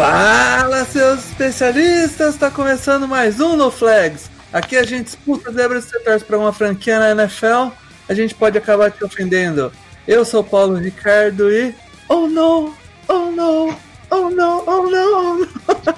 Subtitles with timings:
[0.00, 2.34] Fala, seus especialistas!
[2.34, 4.30] Tá começando mais um No Flags.
[4.50, 7.68] Aqui a gente expulsa zebras e torce para uma franquia na NFL.
[8.08, 9.70] A gente pode acabar te ofendendo.
[10.08, 11.74] Eu sou Paulo Ricardo e.
[12.08, 12.74] Oh não!
[13.06, 13.76] Oh não!
[14.10, 14.64] Oh não!
[14.66, 15.46] Oh não!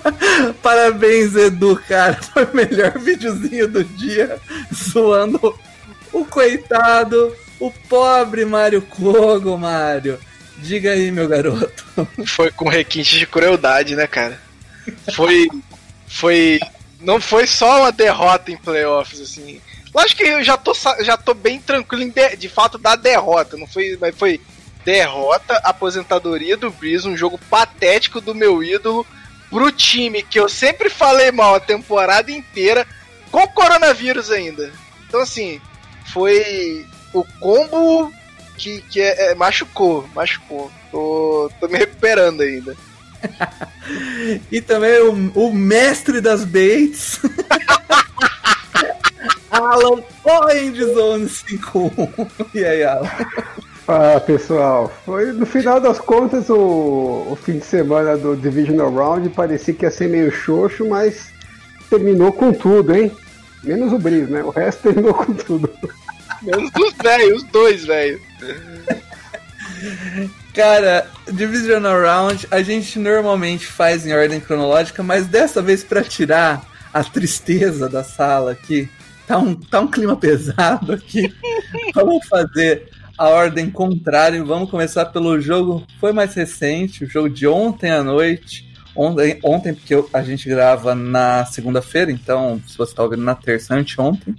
[0.60, 2.15] Parabéns, Edu, cara.
[2.34, 4.37] Foi o melhor videozinho do dia.
[4.74, 5.57] Zoando
[6.12, 10.19] o coitado, o pobre Mário Kogo, Mário.
[10.62, 11.84] Diga aí, meu garoto.
[12.25, 14.41] Foi com requinte de crueldade, né, cara?
[15.15, 15.49] Foi.
[16.07, 16.60] Foi.
[17.01, 19.60] Não foi só uma derrota em playoffs, assim.
[19.93, 23.57] Lógico que eu já tô, já tô bem tranquilo de, de fato da derrota.
[23.57, 23.99] Não foi.
[24.01, 24.40] Mas foi
[24.85, 29.07] derrota, aposentadoria do Breeze, um jogo patético do meu ídolo
[29.51, 32.87] pro time que eu sempre falei mal a temporada inteira,
[33.30, 34.73] com coronavírus ainda.
[35.07, 35.60] Então, assim,
[36.13, 38.13] foi o combo
[38.63, 40.71] que, que é, é- machucou, machucou.
[40.91, 42.77] Tô, tô me recuperando ainda.
[44.51, 47.21] E também o, o mestre das baits.
[49.51, 51.90] Alan o Endzone 51.
[52.55, 53.09] E aí, Alan?
[53.88, 59.29] Ah, pessoal, foi no final das contas o, o fim de semana do Divisional Round
[59.30, 61.33] parecia que ia ser meio xoxo, mas
[61.90, 63.10] terminou com tudo, hein?
[63.65, 64.43] Menos o Breeze, né?
[64.44, 65.69] O resto terminou com tudo.
[66.41, 68.21] Menos os velhos, os dois, velho.
[70.54, 76.66] Cara, Divisional Round a gente normalmente faz em ordem cronológica, mas dessa vez pra tirar
[76.93, 78.89] a tristeza da sala aqui,
[79.27, 81.33] tá um, tá um clima pesado aqui.
[81.94, 87.31] Vamos fazer a ordem contrária e vamos começar pelo jogo foi mais recente, o jogo
[87.31, 88.71] de ontem à noite.
[88.94, 93.75] Ontem, ontem porque a gente grava na segunda-feira, então se você tá ouvindo na terça,
[93.75, 94.37] anteontem.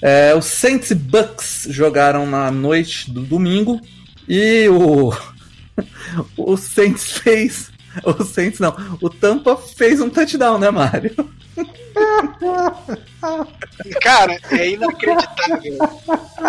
[0.00, 3.80] É, os Saints e Bucks jogaram na noite do domingo
[4.28, 5.12] e o
[6.36, 7.70] o Saints fez
[8.04, 11.14] o Saints não, o Tampa fez um touchdown, né, Mário?
[14.00, 15.78] Cara, é inacreditável.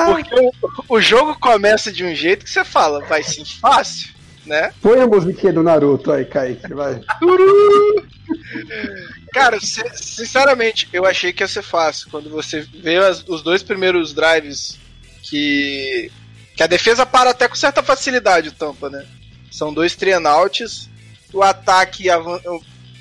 [0.06, 0.52] Porque o,
[0.96, 4.10] o jogo começa de um jeito que você fala, vai ser fácil,
[4.46, 4.72] né?
[4.82, 7.02] Põe a musiquinha do Naruto aí, Kaique, vai.
[9.34, 12.08] Cara, sinceramente, eu achei que ia ser fácil.
[12.10, 14.78] Quando você vê as- os dois primeiros drives
[15.24, 16.12] que.
[16.56, 19.06] que a defesa para até com certa facilidade o Tampa, né?
[19.52, 20.90] São dois trianouts,
[21.34, 22.06] o ataque,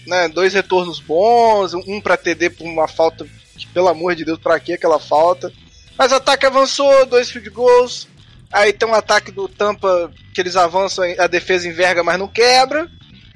[0.07, 4.39] né, dois retornos bons, um pra TD por uma falta, que, pelo amor de Deus,
[4.39, 5.53] pra que aquela falta?
[5.97, 8.07] Mas o ataque avançou, dois field goals,
[8.53, 12.89] aí tem um ataque do Tampa que eles avançam, a defesa enverga, mas não quebra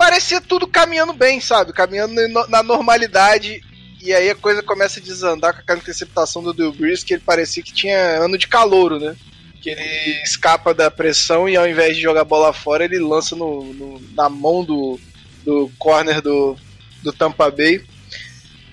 [0.03, 1.73] parecia tudo caminhando bem, sabe?
[1.73, 2.13] Caminhando
[2.49, 3.63] na normalidade.
[4.03, 7.23] E aí a coisa começa a desandar com aquela interceptação do Drew Brees, que ele
[7.25, 9.15] parecia que tinha ano de calouro, né?
[9.63, 13.37] Que ele escapa da pressão e ao invés de jogar a bola fora, ele lança
[13.37, 14.99] no, no- na mão do,
[15.45, 16.57] do corner do,
[17.01, 17.81] do Tampa Bay.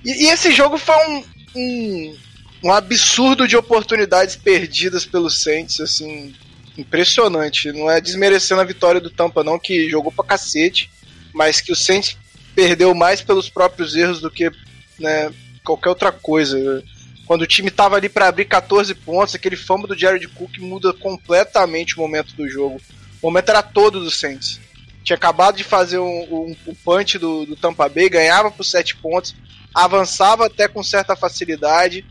[0.04, 1.24] E, e esse jogo foi um,
[1.56, 2.18] um,
[2.64, 6.34] um absurdo de oportunidades perdidas pelo Saints, assim,
[6.76, 7.72] impressionante.
[7.72, 10.90] Não é desmerecendo a vitória do Tampa, não, que jogou pra cacete
[11.34, 12.18] mas que o Saints
[12.56, 14.52] perdeu mais pelos próprios erros do que
[15.00, 15.32] né,
[15.64, 16.84] qualquer outra coisa.
[17.26, 20.94] Quando o time tava ali para abrir 14 pontos, aquele fumble do Jared Cook muda
[20.94, 22.82] completamente o momento do jogo.
[23.22, 24.60] O momento era todo do Saints.
[25.04, 28.96] Tinha acabado de fazer um, um, um punch do, do Tampa Bay, ganhava por 7
[28.98, 29.36] pontos,
[29.74, 32.06] avançava até com certa facilidade.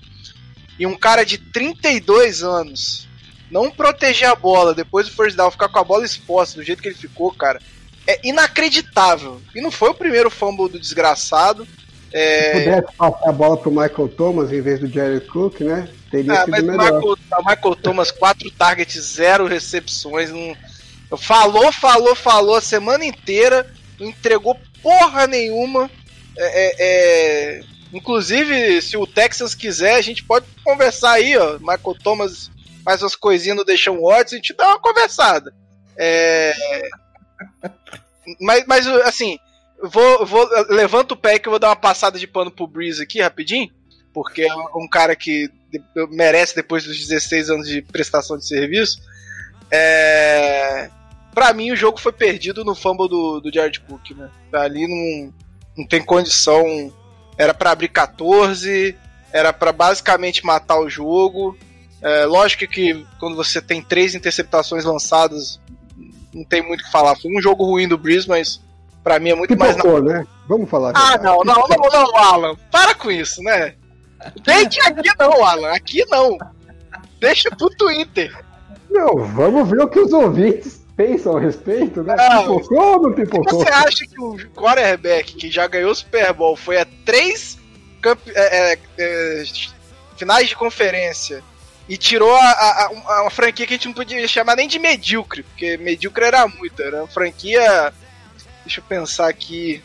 [0.78, 3.08] E um cara de 32 anos
[3.50, 6.82] não proteger a bola depois do first down, ficar com a bola exposta do jeito
[6.82, 7.60] que ele ficou, cara,
[8.08, 9.40] é inacreditável.
[9.54, 11.64] E não foi o primeiro fumble do desgraçado.
[11.64, 12.52] Se É...
[12.52, 15.88] pudesse passar a bola pro Michael Thomas em vez do Jared Cook, né?
[16.10, 16.94] Teria Ah, sido mas o melhor.
[16.94, 20.30] Michael, o Michael Thomas, quatro targets, zero recepções.
[20.30, 20.56] Não...
[21.18, 23.70] Falou, falou, falou a semana inteira,
[24.00, 25.90] não entregou porra nenhuma.
[26.36, 27.60] É, é, é,
[27.92, 31.58] Inclusive, se o Texas quiser, a gente pode conversar aí, ó.
[31.58, 32.50] Michael Thomas
[32.84, 35.52] faz umas coisinhas no Deixão Watts, a gente dá uma conversada.
[35.96, 36.54] É...
[38.40, 39.38] Mas, mas, assim,
[39.82, 43.02] vou, vou, levanta o pé que eu vou dar uma passada de pano pro Breeze
[43.02, 43.70] aqui rapidinho,
[44.12, 45.50] porque é um cara que
[46.10, 49.00] merece depois dos 16 anos de prestação de serviço.
[49.70, 50.88] É...
[51.34, 54.30] pra mim o jogo foi perdido no fumble do, do Jared Cook, né?
[54.52, 55.34] Ali não,
[55.76, 56.92] não tem condição.
[57.36, 58.96] Era para abrir 14,
[59.32, 61.56] era para basicamente matar o jogo.
[62.00, 65.60] É, lógico que quando você tem três interceptações lançadas,
[66.32, 67.16] não tem muito o que falar.
[67.16, 68.60] Foi um jogo ruim do Breeze, mas
[69.02, 70.04] para mim é muito Pipocou, mais.
[70.04, 70.26] né?
[70.48, 70.92] Vamos falar.
[70.94, 72.56] Ah, não, não, não, não, Alan.
[72.70, 73.74] Para com isso, né?
[74.44, 75.72] Deixa aqui não, Alan.
[75.72, 76.36] Aqui não.
[77.20, 78.34] Deixa pro Twitter.
[78.90, 82.16] Não, vamos ver o que os ouvintes pensam a respeito, né?
[82.16, 82.58] Não.
[82.58, 83.60] Pipocou ou não pipocou?
[83.60, 87.58] Você acha que o quarterback que já ganhou o Super Bowl foi a três
[88.34, 89.44] é, é, é,
[90.16, 91.42] finais de conferência
[91.88, 94.78] e tirou a, a- a- uma franquia que a gente não podia chamar nem de
[94.78, 97.92] medíocre, porque medíocre era muito, era uma franquia.
[98.64, 99.82] Deixa eu pensar aqui.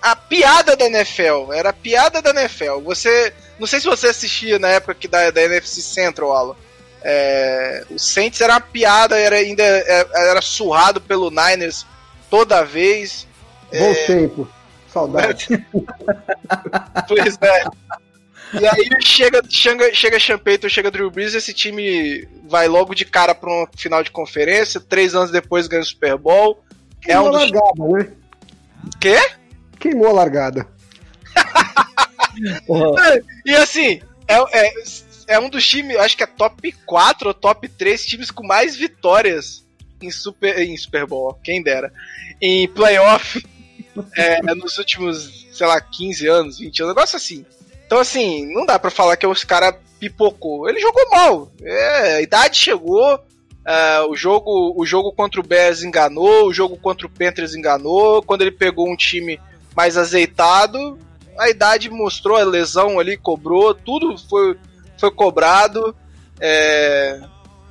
[0.00, 2.80] A, a piada da NFL, era a piada da NFL.
[2.84, 3.32] Você.
[3.58, 6.54] Não sei se você assistia na época que da, da NFC Central, Alan.
[7.04, 11.84] É, o Saints era uma piada, era ainda era, era surrado pelo Niners
[12.30, 13.26] toda vez.
[13.76, 14.48] Bom tempo.
[14.92, 15.48] Saudade.
[17.08, 17.64] Pois é.
[18.60, 23.34] E aí chega, chega, chega Payton, chega Drew Brees, esse time vai logo de cara
[23.34, 26.62] para um final de conferência, três anos depois ganha o Super Bowl.
[27.02, 27.50] É Queimou um a dos...
[27.50, 28.12] largada, né?
[29.00, 29.16] Quê?
[29.78, 30.68] Queimou a largada.
[33.44, 34.72] E assim, é, é,
[35.28, 38.74] é um dos times, acho que é top 4 ou top 3 times com mais
[38.74, 39.66] vitórias
[40.00, 41.92] em Super, em Super Bowl, quem dera.
[42.40, 43.44] Em playoff
[44.16, 47.44] é, nos últimos, sei lá, 15 anos, 20 anos, negócio assim.
[47.92, 50.66] Então, assim, não dá pra falar que os caras pipocou.
[50.66, 51.52] Ele jogou mal.
[51.60, 53.20] É, a idade chegou.
[53.66, 56.46] é, o, jogo, o jogo contra o Bears enganou.
[56.46, 58.22] O jogo contra o Panthers enganou.
[58.22, 59.38] Quando ele pegou um time
[59.76, 60.98] mais azeitado,
[61.38, 63.74] a idade mostrou a lesão ali, cobrou.
[63.74, 64.56] Tudo foi,
[64.96, 65.94] foi cobrado.
[66.40, 67.20] É,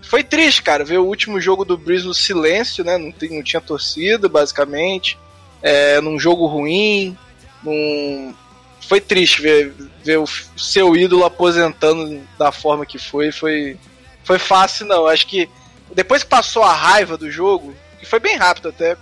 [0.03, 2.95] foi triste, cara, ver o último jogo do Breeze no silêncio, né?
[2.95, 5.17] Não, não tinha torcida, basicamente.
[5.63, 7.17] É, num jogo ruim.
[7.63, 8.35] Num...
[8.88, 9.74] Foi triste ver,
[10.04, 10.25] ver o
[10.57, 13.31] seu ídolo aposentando da forma que foi.
[13.31, 13.78] Foi,
[14.24, 15.07] foi fácil, não.
[15.07, 15.48] Acho que
[15.94, 18.98] depois que passou a raiva do jogo, que foi bem rápido até,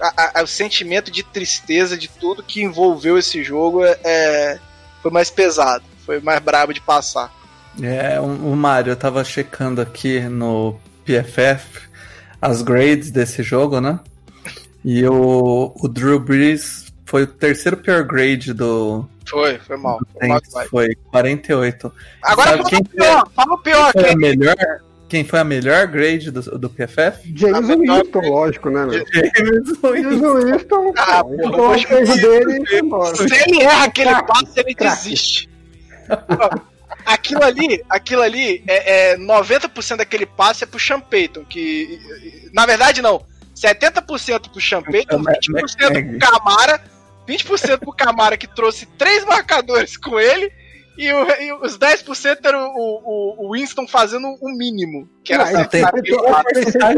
[0.00, 4.58] a- a- o sentimento de tristeza de tudo que envolveu esse jogo é, é-
[5.02, 5.84] foi mais pesado.
[6.04, 7.32] Foi mais brabo de passar.
[7.82, 11.88] É, o o Mário, eu tava checando aqui no PFF
[12.40, 14.00] as grades desse jogo, né?
[14.84, 19.98] E o, o Drew Brees foi o terceiro pior grade do Foi, foi mal.
[20.18, 21.92] Foi mal foi 48.
[22.22, 24.16] Agora Sabe fala quem o pior, fala o pior Foi a aqui.
[24.16, 24.56] melhor,
[25.08, 27.32] quem foi a melhor grade do, do PFF?
[27.34, 28.92] James Ah, Winston, lógico, né, meu?
[28.92, 30.92] James James Winston.
[30.98, 32.64] Ah, pô, o dele.
[33.16, 34.96] Se ele erra aquele passe, ele craque.
[34.96, 35.48] desiste.
[37.06, 41.98] Aquilo ali, aquilo ali, é, é 90% daquele passe é pro Sean Payton, que.
[42.52, 43.22] Na verdade, não.
[43.56, 46.80] 70% pro Sean Payton, É, 20% pro Camara,
[47.28, 50.50] 20% pro Camara que trouxe três marcadores com ele.
[50.96, 55.08] E, o- e os 10% era o, o, o Winston fazendo o mínimo.
[55.22, 56.92] Que era Não, tem- naquele eu- A esse tá.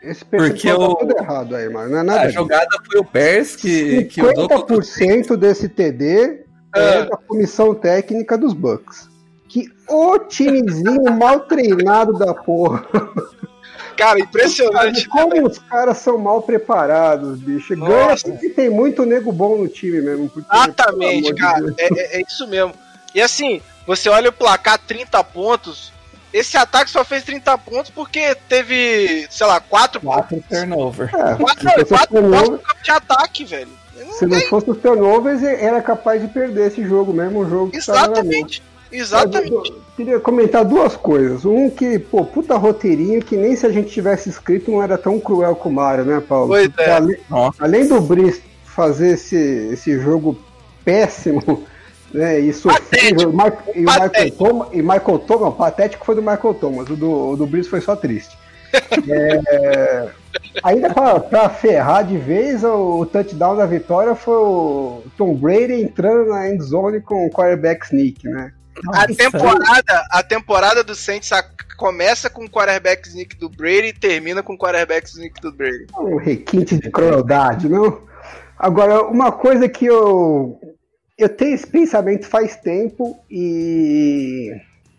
[0.00, 1.90] Esse Porque percentual o- tá tudo errado aí, mano.
[1.90, 2.34] Não é nada A disso.
[2.38, 6.44] jogada foi o Bears que, que usou contra o 50% desse TD
[6.74, 7.04] é Ah.
[7.04, 9.08] da comissão técnica dos Bucks.
[9.48, 12.84] Que o timezinho mal treinado da porra.
[13.98, 15.08] Cara, impressionante.
[15.08, 17.74] Como os caras são mal preparados, bicho.
[17.76, 20.28] Ganha porque tem muito nego bom no time mesmo.
[20.28, 21.60] porque, Exatamente, de cara.
[21.60, 21.74] Deus.
[21.78, 22.72] É, é- é isso mesmo.
[23.14, 25.92] E assim, você olha o placar 30 pontos.
[26.32, 31.10] Esse ataque só fez 30 pontos porque teve, sei lá, 4 quatro turnover.
[31.14, 31.34] É,
[32.06, 33.68] turnover- pontos no campo de ataque, velho.
[33.96, 37.48] Não se não tem- fosse os turnovers, era capaz de perder esse jogo mesmo, um
[37.50, 38.46] jogo que na mão.
[38.90, 39.74] Exatamente.
[39.96, 41.44] Queria comentar duas coisas.
[41.44, 45.18] Um que, pô, puta roteirinho que nem se a gente tivesse escrito não era tão
[45.18, 46.48] cruel com o Mario, né, Paulo?
[46.48, 46.92] Pois Porque é.
[46.92, 47.20] ale-.
[47.58, 49.36] Além do Brice fazer esse,
[49.72, 50.38] esse jogo
[50.84, 51.66] péssimo,
[52.14, 53.32] né, e sofrível,
[53.74, 54.30] e o Michael.
[54.36, 57.80] Thomas, e Michael Thomas, patético foi do Michael Thomas, o do, o do Brice foi
[57.80, 58.36] só triste.
[59.10, 60.10] É,
[60.62, 65.80] ainda pra, pra ferrar de vez, o, o touchdown da vitória foi o Tom Brady
[65.80, 68.52] entrando na end zone com o quarterback sneak, né?
[68.92, 71.30] A temporada, a temporada do Saints
[71.76, 75.86] começa com o quarterback sneak do Brady e termina com o quarterback sneak do Brady.
[75.98, 78.02] um requinte de crueldade, não?
[78.58, 80.58] Agora, uma coisa que eu
[81.16, 84.52] eu tenho esse pensamento faz tempo e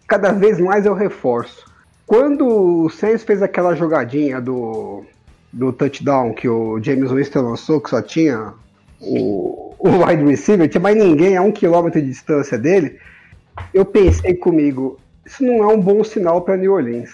[0.07, 1.65] cada vez mais eu reforço.
[2.05, 5.05] Quando o Saints fez aquela jogadinha do,
[5.53, 8.53] do touchdown que o James Winston lançou, que só tinha
[8.99, 12.99] o, o wide receiver, tinha mais ninguém a um quilômetro de distância dele,
[13.73, 17.11] eu pensei comigo, isso não é um bom sinal para New Orleans.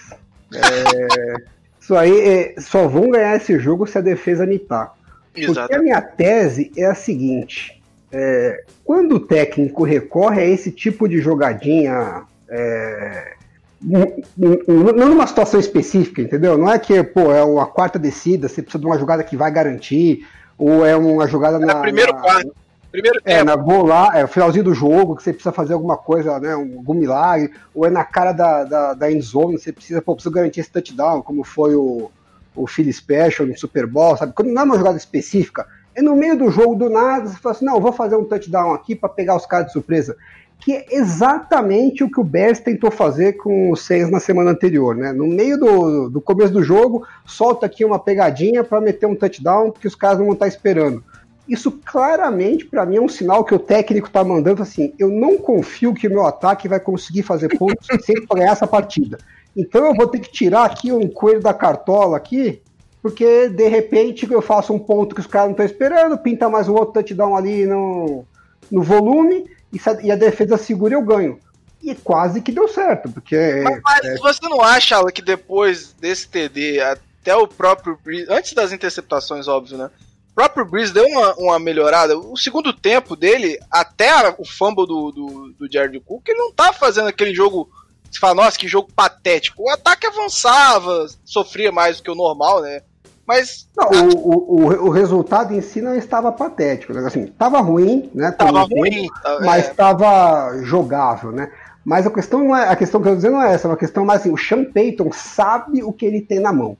[0.54, 1.34] É,
[1.86, 4.92] Isso aí é, só vão ganhar esse jogo se a defesa nitar.
[5.32, 11.08] Porque a minha tese é a seguinte: é, quando o técnico recorre a esse tipo
[11.08, 13.34] de jogadinha, é,
[13.80, 16.58] não numa situação específica, entendeu?
[16.58, 19.52] Não é que pô, é uma quarta descida, você precisa de uma jogada que vai
[19.52, 20.26] garantir,
[20.58, 21.80] ou é uma jogada Era na.
[21.82, 22.52] primeiro na- quarto.
[22.96, 23.44] Primeiro É, tempo.
[23.44, 26.56] na gol lá, é finalzinho do jogo, que você precisa fazer alguma coisa, né?
[26.56, 30.14] um- Algum milagre, ou é na cara da, da, da end zone, você precisa, pô,
[30.14, 32.10] precisa garantir esse touchdown, como foi o,
[32.54, 34.32] o Philly Special no Super Bowl, sabe?
[34.32, 37.54] Quando não é uma jogada específica, é no meio do jogo, do nada, você fala
[37.54, 40.16] assim, não, vou fazer um touchdown aqui para pegar os caras de surpresa.
[40.58, 44.94] Que é exatamente o que o Bears tentou fazer com os Saints na semana anterior,
[44.96, 45.12] né?
[45.12, 49.70] No meio do, do começo do jogo, solta aqui uma pegadinha para meter um touchdown,
[49.70, 51.04] porque os caras não vão estar esperando.
[51.48, 55.38] Isso claramente, para mim, é um sinal que o técnico tá mandando assim: eu não
[55.38, 57.86] confio que o meu ataque vai conseguir fazer pontos
[58.26, 59.18] para ganhar essa partida.
[59.56, 62.60] Então eu vou ter que tirar aqui um coelho da cartola aqui,
[63.00, 66.68] porque de repente eu faço um ponto que os caras não estão esperando, pinta mais
[66.68, 68.24] um outro touchdown ali no,
[68.70, 71.38] no volume, e, a- defesa segura e eu ganho.
[71.82, 76.26] E quase que deu certo, porque Mas, mas você não acha, Alan, que depois desse
[76.28, 77.98] TD, até o próprio
[78.28, 79.90] antes das interceptações, óbvio, né?
[80.36, 82.18] O próprio Breeze deu uma, uma melhorada.
[82.18, 86.52] O segundo tempo dele, até a- o fumble do, do, do Jared Cook, ele não
[86.52, 87.70] tá fazendo aquele jogo.
[88.10, 89.62] Você fala, nossa, que jogo patético.
[89.62, 92.82] O ataque avançava, sofria mais do que o normal, né?
[93.26, 96.92] Mas Não, o, o, o- o resultado em si não estava patético.
[96.92, 97.06] né?
[97.06, 98.30] Assim, estava ruim, né?
[98.30, 99.08] tava como sempre, ruim.
[99.22, 99.70] tá- mas é.
[99.70, 101.50] estava jogável, né?
[101.82, 103.70] Mas a questão não é a questão que eu tô dizendo não é essa, é
[103.70, 106.76] uma questão mais assim, o Sean Payton sabe o que ele tem na mão.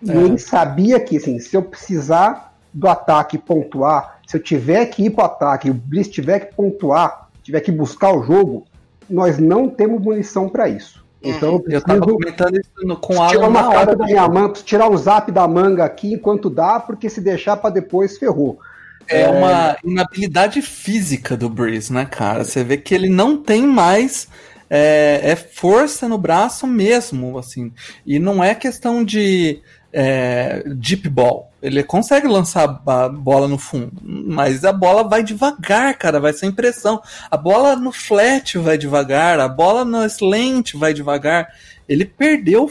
[0.00, 0.14] E É.
[0.14, 5.10] ele sabia que assim, se eu precisar do ataque pontuar, se eu tiver que ir
[5.10, 8.66] para o ataque, o Bliss tiver que pontuar, tiver que buscar o jogo,
[9.10, 11.02] nós não temos munição para isso.
[11.22, 13.94] Então eu Eu tava comentando isso no- com o tirar Alan uma hora.
[13.94, 17.70] da minha manga, tirar o zap da manga aqui enquanto dá, porque se deixar para
[17.70, 18.58] depois ferrou.
[19.06, 22.44] É uma inabilidade física do Breeze, né, cara?
[22.44, 24.28] Você vê que ele não tem mais
[24.70, 27.72] é, é força no braço mesmo, assim.
[28.06, 29.60] E não é questão de
[29.92, 31.52] é, deep ball.
[31.60, 36.50] Ele consegue lançar a bola no fundo, mas a bola vai devagar, cara, vai sem
[36.50, 37.00] pressão.
[37.30, 41.48] A bola no flat vai devagar, a bola no slant vai devagar.
[41.88, 42.68] Ele perdeu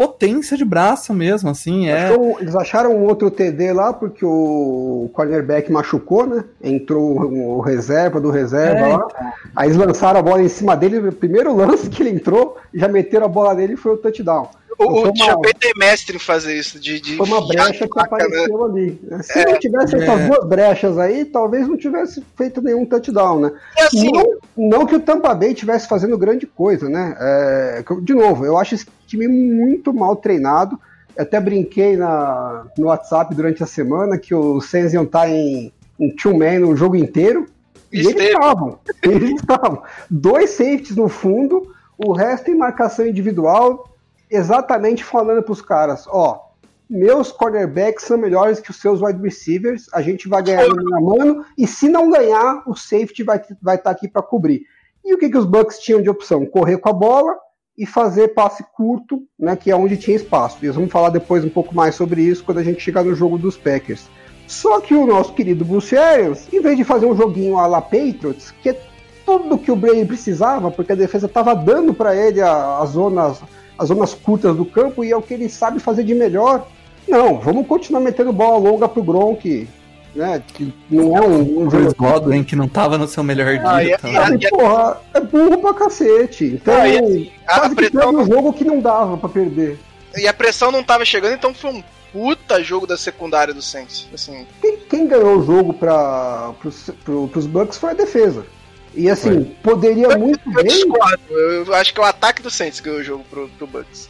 [0.00, 2.06] potência de braço mesmo, assim, é.
[2.06, 6.42] Então, eles acharam um outro TD lá, porque o cornerback machucou, né?
[6.62, 9.08] Entrou o reserva do reserva É, lá.
[9.54, 12.88] Aí eles lançaram a bola em cima dele, o primeiro lance que ele entrou, já
[12.88, 14.48] meteram a bola nele e foi o touchdown.
[14.78, 17.88] O, Foi o Champagne é mestre em fazer isso, de, de Foi uma brecha a
[17.88, 18.02] que né?
[18.02, 18.98] apareceu ali.
[19.22, 20.26] Se não tivesse essas é.
[20.26, 23.52] duas brechas aí, talvez não tivesse feito nenhum touchdown, né?
[23.76, 24.24] E assim, Não,
[24.56, 27.14] não que o Tampa Bay estivesse fazendo grande coisa, né?
[27.20, 28.74] É, de novo, eu acho
[29.10, 30.78] time muito mal treinado.
[31.16, 36.14] Eu até brinquei na, no WhatsApp durante a semana que Saints iam estar em, em
[36.14, 37.46] two-man o jogo inteiro.
[37.92, 38.78] E eles estavam.
[39.02, 39.82] Eles estavam.
[40.08, 43.96] Dois safeties no fundo, o resto em marcação individual,
[44.30, 46.50] exatamente falando para os caras, ó,
[46.88, 50.96] meus cornerbacks são melhores que os seus wide receivers, a gente vai ganhar no mano
[50.96, 54.62] a mano, e se não ganhar, o safety vai estar vai tá aqui para cobrir.
[55.04, 56.46] E o que, que os Bucks tinham de opção?
[56.46, 57.36] Correr com a bola
[57.80, 60.58] e fazer passe curto, né, que é onde tinha espaço.
[60.62, 63.38] E vamos falar depois um pouco mais sobre isso quando a gente chegar no jogo
[63.38, 64.06] dos Packers.
[64.46, 67.80] Só que o nosso querido Bruce Arians, em vez de fazer um joguinho à la
[67.80, 68.80] Patriots, que é
[69.24, 73.40] tudo que o Brady precisava, porque a defesa estava dando para ele as zonas,
[73.78, 76.68] as zonas curtas do campo e é o que ele sabe fazer de melhor.
[77.08, 79.66] Não, vamos continuar metendo bola longa pro Gronk,
[80.14, 80.42] né?
[80.54, 83.62] Que não é um, um Chris Godwin, que não tava no seu melhor dia.
[83.68, 84.16] Ah, e- também.
[84.16, 86.44] e Sabe, porra, é burro pra cacete.
[86.44, 89.78] Então, Ah, e assim, a quase que pressão- um jogo que não dava pra perder.
[90.16, 94.08] E a pressão não tava chegando, então foi um puta jogo da secundária do Saints.
[94.12, 98.44] Assim, Quem, quem ganhou o jogo para pros, pro, pros Bucks foi a defesa.
[98.92, 100.64] E assim, poderia muito eu bem.
[100.64, 101.20] discordo.
[101.30, 103.66] Eu, eu acho que é o ataque do Saints que ganhou o jogo pro, pro
[103.68, 104.08] Bucks.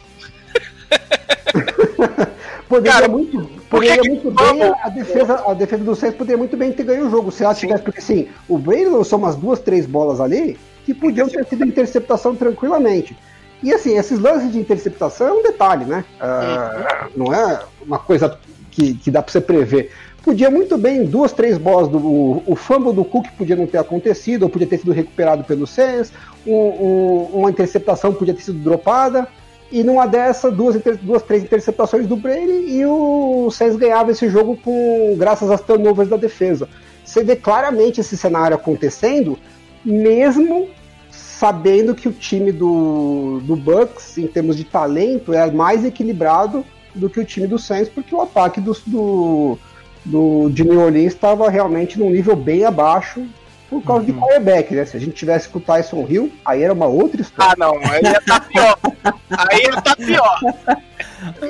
[2.67, 4.59] Poderia Cara, muito, por que poderia que muito vamos?
[4.59, 7.31] bem a defesa, a defesa do Saints poderia muito bem ter ganho o jogo.
[7.31, 11.27] Se ela tivesse, porque assim, o Brady lançou umas duas, três bolas ali que podiam
[11.27, 13.17] ter sido interceptação tranquilamente.
[13.63, 16.03] E assim, esses lances de interceptação é um detalhe, né?
[16.19, 18.37] Ah, não é uma coisa
[18.71, 19.91] que, que dá pra você prever.
[20.23, 21.97] Podia muito bem, duas, três bolas do.
[21.97, 25.65] O, o fumble do Cook podia não ter acontecido, ou podia ter sido recuperado pelo
[25.65, 26.11] Saints,
[26.45, 29.27] um- um- uma interceptação podia ter sido dropada,
[29.71, 34.57] e numa dessa, duas, duas, três interceptações do Brady e o Saints ganhava esse jogo
[34.57, 36.67] com graças às turnovers da defesa.
[37.05, 39.39] Você vê claramente esse cenário acontecendo,
[39.83, 40.67] mesmo
[41.09, 47.09] sabendo que o time do, do Bucks, em termos de talento, é mais equilibrado do
[47.09, 49.57] que o time do Saints, porque o ataque do, do,
[50.05, 53.25] do de New Orleans estava realmente num nível bem abaixo
[53.71, 54.19] por causa de Uhum.
[54.19, 54.85] quarterback, né?
[54.85, 57.53] Se a gente tivesse com o Tyson Hill, aí era uma outra história.
[57.53, 58.77] Ah, não, aí ia tá pior.
[59.49, 60.39] Aí ia tá pior.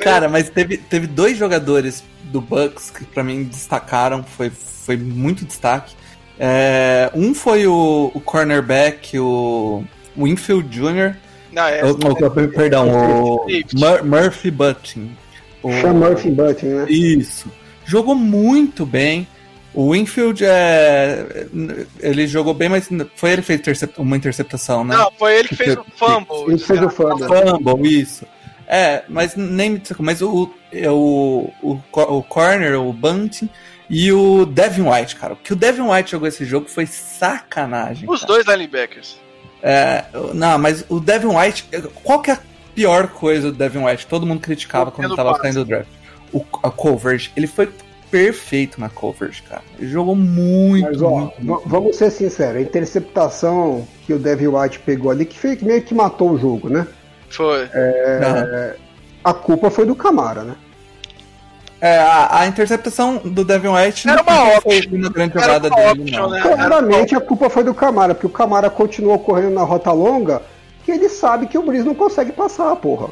[0.02, 5.44] Cara, mas teve, teve dois jogadores do Bucks que pra mim destacaram, foi, foi muito
[5.46, 5.96] destaque.
[6.40, 9.84] É, um foi o, o cornerback, o
[10.18, 11.16] Winfield Jr.
[11.52, 11.84] Não, é.
[11.84, 13.46] O- o- perdão, o.
[13.74, 15.10] Mur- Murphy Button.
[15.62, 16.86] O- Sean Murphy Button, né?
[16.90, 17.52] Isso.
[17.86, 19.28] Jogou muito bem.
[19.74, 21.48] O Winfield é.
[22.00, 24.96] Ele jogou bem, mas foi ele que fez intercept- uma interceptação, né?
[24.98, 26.44] Não, foi ele que fez o fumble.
[26.54, 27.28] Ele fez o fumble.
[27.28, 28.26] Fumble, isso.
[28.68, 29.82] É, mas nem.
[30.00, 33.50] Mas o, é o, o, o Corner, o Bunting
[33.90, 35.34] e o Devin White, cara.
[35.34, 38.10] O que o Devin White jogou esse jogo foi sacanagem.
[38.10, 38.34] Os cara.
[38.34, 39.18] dois linebackers.
[39.64, 41.66] É, não, mas o Devin White.
[42.04, 42.40] Qual que é a
[42.76, 44.06] pior coisa do Devin White?
[44.08, 45.44] Todo mundo criticava O quando tava passe.
[45.44, 45.88] saindo do draft.
[46.34, 47.32] O, a coverage.
[47.38, 47.70] Ele foi
[48.12, 49.64] perfeito na coverage, cara.
[49.80, 51.64] Ele jogou muito, Mas, ó, muito, muito.
[51.66, 55.82] vamos ser sinceros, a interceptação que o Devin White pegou ali, que foi que meio
[55.82, 56.86] que matou o jogo, né?
[57.30, 57.64] Foi.
[57.64, 58.74] Aham.
[59.24, 60.56] A culpa foi do Camara, né?
[61.80, 64.96] É, a, a interceptação do Devin White Era não uma foi option.
[64.98, 66.30] uma grande Era jogada dele, option, não.
[66.30, 66.42] né?
[66.42, 70.44] Claramente a culpa foi do Camara, porque o Camara continuou correndo na rota longa,
[70.86, 73.08] que ele sabe que o Breeze não consegue passar, porra.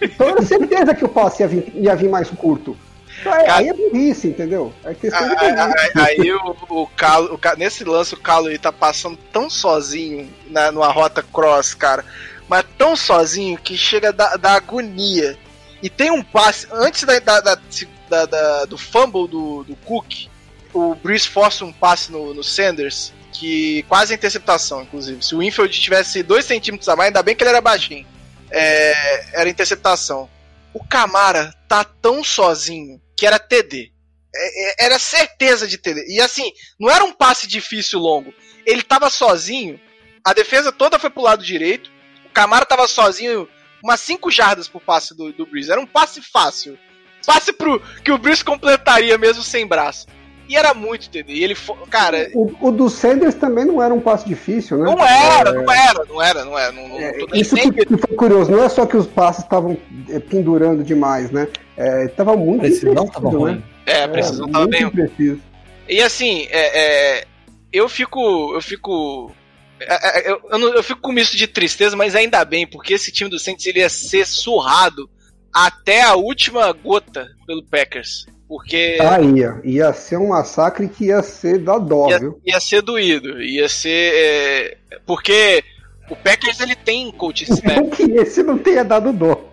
[0.00, 2.76] Então era certeza que o passe ia vir, ia vir mais curto.
[3.20, 4.72] Então, é- Aí é burrice, entendeu?
[4.84, 8.72] É questão Aí, aí- aí o, o Calo, o nesse lance o Calo ele tá
[8.72, 12.04] passando tão sozinho na, numa rota cross, cara,
[12.48, 15.38] mas tão sozinho que chega da, da agonia.
[15.82, 20.28] E tem um passe, antes da, da- da- do fumble do, do Cook,
[20.72, 25.22] o Breeze força um passe no, no Sanders, que quase é interceptação, inclusive.
[25.24, 28.06] Se o Infield tivesse dois centímetros a mais, ainda bem que ele era baixinho.
[28.50, 30.28] É, era interceptação.
[30.72, 33.92] O Camara tá tão sozinho que era TD.
[34.34, 36.04] É- é- era certeza de TD.
[36.08, 38.32] E assim, não era um passe difícil longo.
[38.66, 39.80] Ele tava sozinho,
[40.24, 41.90] a defesa toda foi pro lado direito,
[42.26, 43.48] o Camara tava sozinho
[43.82, 45.70] umas 5 jardas pro passe do, do Breeze.
[45.70, 46.78] Era um passe fácil.
[47.24, 50.06] Passe pro que o Breeze completaria mesmo sem braço.
[50.48, 51.32] E era muito TD.
[51.32, 51.76] E ele foi.
[51.90, 54.84] Cara, O, o do Sanders também não era um passe difícil, né?
[54.84, 56.72] não era, não era, não era, não era.
[56.72, 59.76] Não, não, É, isso que, que foi curioso, não é só que os passes estavam
[60.08, 61.48] é, pendurando demais, né?
[61.76, 63.36] É, tava muito Precisão tava né?
[63.36, 63.64] ruim.
[63.84, 65.40] É, a precisão É, tava muito bem impreciso.
[65.88, 67.24] E assim, é, é,
[67.72, 68.54] eu fico.
[68.54, 69.32] Eu fico.
[69.80, 72.94] é, é, Eu, eu, não- eu fico com misto de tristeza, mas ainda bem, porque
[72.94, 75.08] esse time do Saints ele ia ser surrado
[75.52, 78.26] até a última gota pelo Packers.
[78.48, 79.60] Porque Ah, ia.
[79.64, 82.40] Ia ser um massacre que ia ser da dó, ia, viu?
[82.44, 83.42] ia ser doído.
[83.42, 84.12] Ia ser.
[84.14, 85.64] é, porque
[86.08, 87.80] o Packers ele tem coach staff.
[87.80, 89.44] Não que esse não tenha dado dó.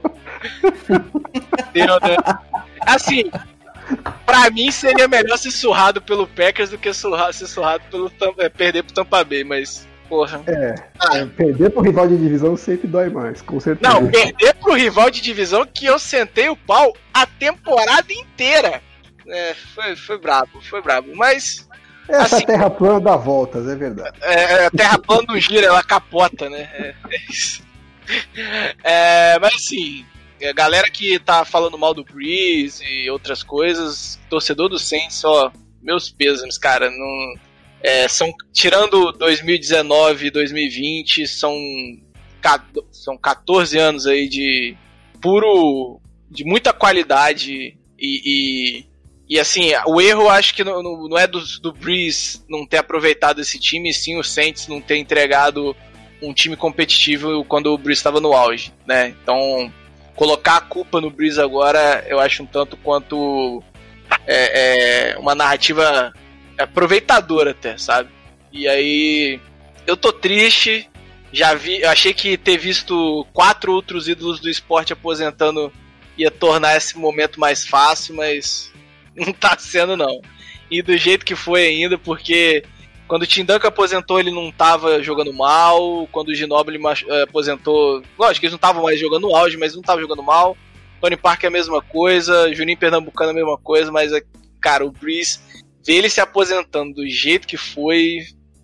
[1.34, 2.18] entendeu, né?
[2.82, 3.32] Assim,
[4.26, 8.50] pra mim seria melhor ser surrado pelo Packers do que surrar, ser surrado pelo é,
[8.50, 9.88] perder pro Tampa Bay, mas.
[10.14, 10.44] Porra.
[10.46, 13.92] É, Ah, é, perder pro rival de divisão sempre dói mais, com certeza.
[13.92, 18.80] Não, perder pro rival de divisão que eu sentei o pau a temporada inteira.
[19.28, 21.16] É, foi, foi brabo, foi brabo.
[21.16, 21.68] Mas
[22.08, 24.16] Essa assim- terra plana dá voltas, é verdade.
[24.22, 26.70] é, a Terra plana não gira, ela capota, né?
[26.74, 27.64] É, é isso.
[28.84, 30.06] É, mas assim,
[30.48, 35.52] a galera que tá falando mal do Breeze e outras coisas, torcedor do Saints, ó,
[35.82, 37.34] meus pêsames, cara, não.
[37.84, 41.54] É, são, tirando 2019 e 2020, são,
[42.92, 44.76] são 14 anos aí de
[45.22, 46.00] puro.
[46.30, 48.22] de muita qualidade e.
[48.80, 48.94] e
[49.30, 53.40] e assim, o erro acho que não, não- é do, do Breeze não ter aproveitado
[53.40, 55.76] esse time, sim o Saints não ter entregado
[56.22, 59.16] um time competitivo quando o Breeze estava no auge, né?
[59.24, 59.72] Então,
[60.14, 63.64] colocar a culpa no Breeze agora, eu acho um tanto quanto
[64.28, 66.14] é, é, uma narrativa
[66.58, 68.10] aproveitadora até, sabe?
[68.52, 69.40] E aí,
[69.88, 70.90] eu tô triste,
[71.32, 75.72] já vi, eu achei que ter visto quatro outros ídolos do esporte aposentando
[76.18, 78.72] ia tornar esse momento mais fácil, mas
[79.16, 80.22] não tá sendo não.
[80.70, 82.64] E do jeito que foi ainda, porque
[83.08, 86.08] quando o Tim Duncan aposentou, ele não tava jogando mal.
[86.12, 90.02] Quando o Ginobili eh, aposentou, lógico eles não estavam mais jogando auge, mas não tava
[90.02, 90.58] jogando mal.
[91.02, 94.24] Tony Parker é a mesma coisa, Juninho Pernambucano é a mesma coisa, mas, eh,
[94.62, 95.40] cara, o Breeze,
[95.86, 98.20] ver ele se aposentando do jeito que foi,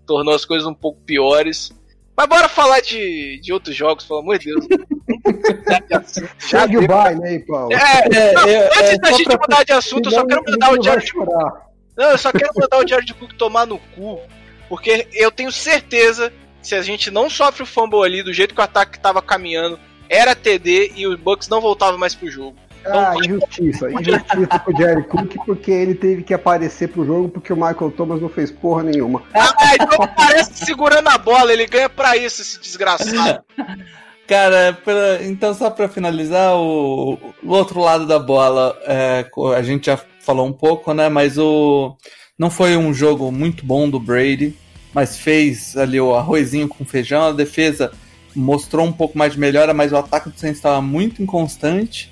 [0.05, 1.71] tornou as coisas um pouco piores.
[2.15, 4.65] Mas bora falar de, de outros jogos, pelo amor de Deus.
[6.39, 6.81] Já Segue deu.
[6.83, 7.71] o baile aí, Paulo.
[7.73, 7.77] É,
[8.11, 10.69] É, não, é, antes é, da gente pra- mudar de assunto, eu só quero mandar
[10.71, 11.69] o vai Jared chorar.
[11.97, 14.19] Não, eu só quero mandar o Jared Cook tomar no cu.
[14.67, 18.61] Porque eu tenho certeza, se a gente não sofre o fumble ali do jeito que
[18.61, 22.55] o ataque tava caminhando, era TD e o Bucks não voltava mais pro jogo.
[22.85, 23.89] Ah, injustiça.
[23.91, 27.91] Injustiça com o Jerry Cook, porque ele teve que aparecer pro jogo porque o Michael
[27.95, 29.21] Thomas não fez porra nenhuma.
[29.33, 33.43] Ah, então parece segurando a bola, ele ganha pra isso, esse desgraçado.
[34.27, 37.13] Cara, pela- então só pra finalizar, o,
[37.43, 39.25] o outro lado da bola, é,
[39.57, 41.09] a gente já falou um pouco, né?
[41.09, 41.95] Mas o
[42.37, 44.55] não foi um jogo muito bom do Brady,
[44.93, 47.91] mas fez ali o arrozinho com feijão, a defesa
[48.35, 52.11] mostrou um pouco mais de melhora, mas o ataque do Saints estava muito inconstante.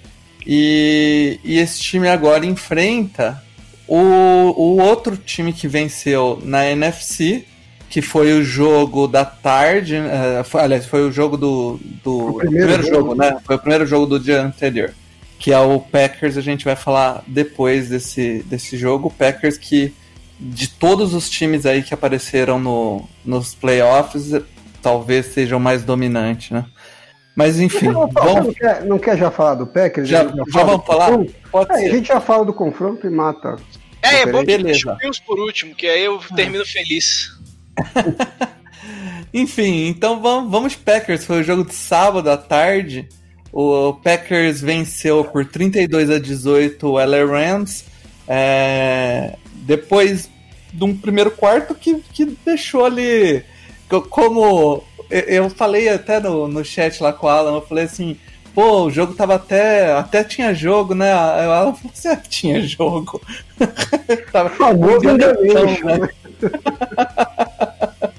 [0.50, 3.44] E, e esse time agora enfrenta
[3.86, 7.44] o, o outro time que venceu na NFC,
[7.90, 12.34] que foi o jogo da tarde, eh, foi- aliás, foi o jogo do, do O
[12.36, 13.16] primeiro primeiro, jogo, jogo.
[13.16, 13.38] né?
[13.46, 14.94] Foi o primeiro jogo do dia anterior,
[15.38, 16.38] que é o Packers.
[16.38, 19.10] A gente vai falar depois desse, desse jogo.
[19.10, 19.94] O Packers que
[20.40, 24.32] de todos os times aí que apareceram no, nos playoffs,
[24.82, 26.64] talvez seja o mais dominante, né?
[27.38, 30.10] Mas enfim, Não, vamos, não, quer, não quer já falar do Packers?
[30.10, 31.06] já, A já fala vamos falar?
[31.12, 31.34] confronto?
[31.52, 31.92] Pode É, a ser.
[31.92, 33.58] gente já fala do confronto e mata.
[34.02, 34.64] É, é bom que Beleza.
[34.64, 37.32] deixa o Bills por último, que aí eu termino feliz.
[39.34, 41.26] Enfim, então vamos, vamos de Packers.
[41.26, 43.08] Foi o jogo de sábado à tarde.
[43.52, 47.86] O Packers venceu por 32 a 18 o LA Rams.
[48.28, 50.30] É, depois
[50.74, 53.44] de um primeiro quarto que, que deixou ali.
[53.90, 58.18] co- Como eu- falei até no, no chat lá com o Alan, eu falei assim.
[58.54, 59.94] Pô, o jogo tava até.
[59.94, 61.14] Até tinha jogo, né?
[61.14, 63.22] Aí o Alan falou assim: ah, tinha jogo.
[64.32, 66.10] tava, Famoso né?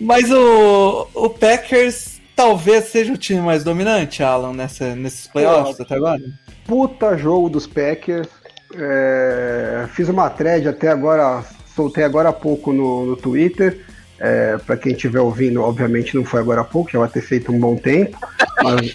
[0.00, 5.94] Mas o, o Packers talvez seja o time mais dominante, Alan, nessa, nesses playoffs até
[5.94, 6.20] agora.
[6.66, 8.28] Puta jogo dos Packers.
[8.74, 11.44] É, fiz uma thread até agora,
[11.76, 13.84] soltei agora há pouco no, no Twitter.
[14.18, 17.52] É, para quem estiver ouvindo, obviamente não foi agora há pouco, já vai ter feito
[17.52, 18.16] um bom tempo.
[18.62, 18.94] Mas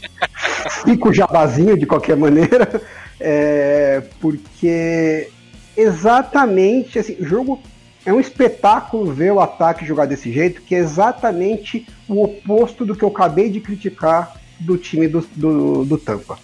[0.84, 2.82] fica o jabazinho de qualquer maneira.
[3.20, 5.30] É, porque
[5.76, 7.62] exatamente assim, o jogo
[8.06, 12.96] é um espetáculo ver o ataque jogar desse jeito, que é exatamente o oposto do
[12.96, 16.38] que eu acabei de criticar do time do, do, do Tampa.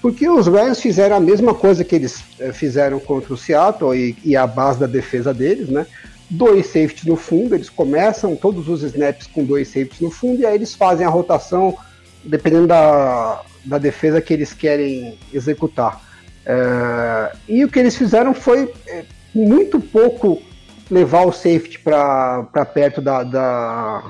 [0.00, 4.16] Porque os Rams fizeram a mesma coisa que eles eh, fizeram contra o Seattle e,
[4.22, 5.86] e a base da defesa deles, né?
[6.30, 10.46] Dois safeties no fundo, eles começam todos os snaps com dois safeties no fundo e
[10.46, 11.76] aí eles fazem a rotação
[12.24, 16.00] dependendo da, da defesa que eles querem executar.
[16.46, 20.42] Eh, e o que eles fizeram foi eh, muito pouco
[20.90, 24.04] levar o safety para perto da, da,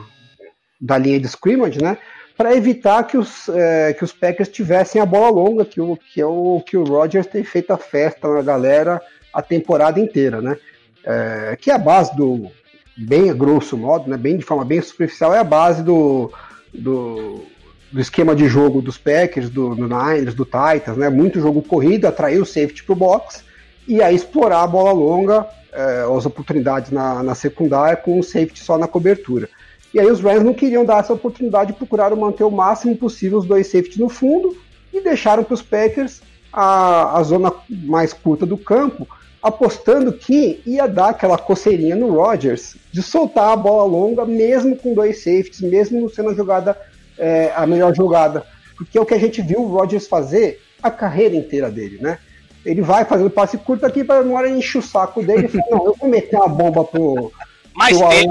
[0.81, 1.97] da linha de scrimmage, né?
[2.37, 6.21] Para evitar que os, eh, que os Packers tivessem a bola longa, que, o, que
[6.21, 9.01] é o que o Rodgers tem feito a festa na galera
[9.33, 10.57] a temporada inteira, né?
[11.07, 12.51] Eh, que é a base do,
[12.97, 14.17] bem grosso modo, né?
[14.17, 16.33] Bem de forma bem superficial, é a base do,
[16.73, 17.45] do,
[17.93, 21.09] do esquema de jogo dos Packers, do, do Niners, do Titans, né?
[21.09, 23.45] Muito jogo corrido, atrair o safety pro box
[23.87, 28.61] e aí explorar a bola longa, eh, as oportunidades na, na secundária com o safety
[28.61, 29.49] só na cobertura.
[29.93, 33.47] E aí os Rams não queriam dar essa oportunidade procuraram manter o máximo possível os
[33.47, 34.57] dois safeties no fundo
[34.93, 39.07] e deixaram para os Packers a, a zona mais curta do campo,
[39.45, 44.95] apostando que ia dar aquela coceirinha no Rodgers de soltar a bola longa mesmo com
[44.95, 46.75] dois safeties, mesmo sendo a jogada
[47.19, 48.43] eh, a melhor jogada.
[48.75, 52.19] Porque é o que a gente viu o Rodgers fazer a carreira inteira dele, né?
[52.65, 55.65] Ele vai fazendo passe curto aqui para uma hora encher o saco dele e fala,
[55.71, 57.31] não, eu vou meter uma bomba pro,
[57.75, 58.29] Mas momento,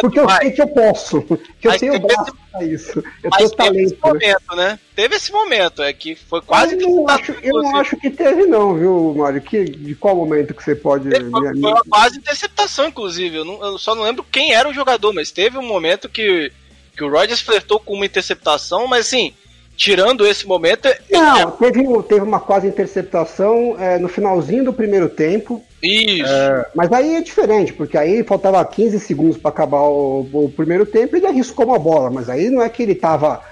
[0.00, 0.38] porque eu vai.
[0.40, 1.20] sei que eu posso,
[1.60, 3.90] que eu Mas tenho braço pra isso, eu Mas tenho talento.
[3.90, 3.98] né?
[4.02, 4.78] momento, né?
[4.96, 8.46] Teve esse momento, é que foi quase eu não, acho, eu não acho que teve
[8.46, 9.42] não, viu, Mário?
[9.42, 11.10] Que, de qual momento que você pode...
[11.10, 13.36] Teve- Foi, foi uma quase interceptação, inclusive.
[13.36, 16.50] Eu, não- eu só não lembro quem era o jogador, mas teve um momento que,
[16.96, 19.34] que o Rodgers flertou com uma interceptação, mas assim,
[19.76, 25.62] tirando esse momento, Não, teve, teve uma quase interceptação é, no finalzinho do primeiro tempo,
[25.82, 26.32] isso.
[26.74, 31.16] Mas aí é diferente, porque aí faltava 15 segundos para acabar o, o primeiro tempo
[31.16, 33.42] e ele arriscou uma bola, mas aí não é que ele estava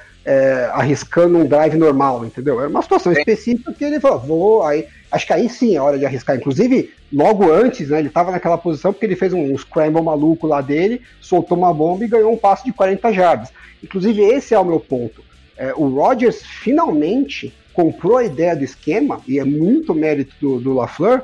[0.72, 2.60] arriscando um drive normal, entendeu?
[2.60, 4.86] Era uma situação específica que ele falou, vou, aí.
[5.10, 6.36] Acho que aí sim é hora de arriscar.
[6.36, 10.60] Inclusive, logo antes, né, ele estava naquela posição porque ele fez um scramble maluco lá
[10.60, 13.48] dele, soltou uma bomba e ganhou um passo de 40 jardas.
[13.82, 15.24] Inclusive, esse é o meu ponto.
[15.56, 20.74] É, o Rodgers finalmente comprou a ideia do esquema, e é muito mérito do, do
[20.74, 21.22] LaFleur,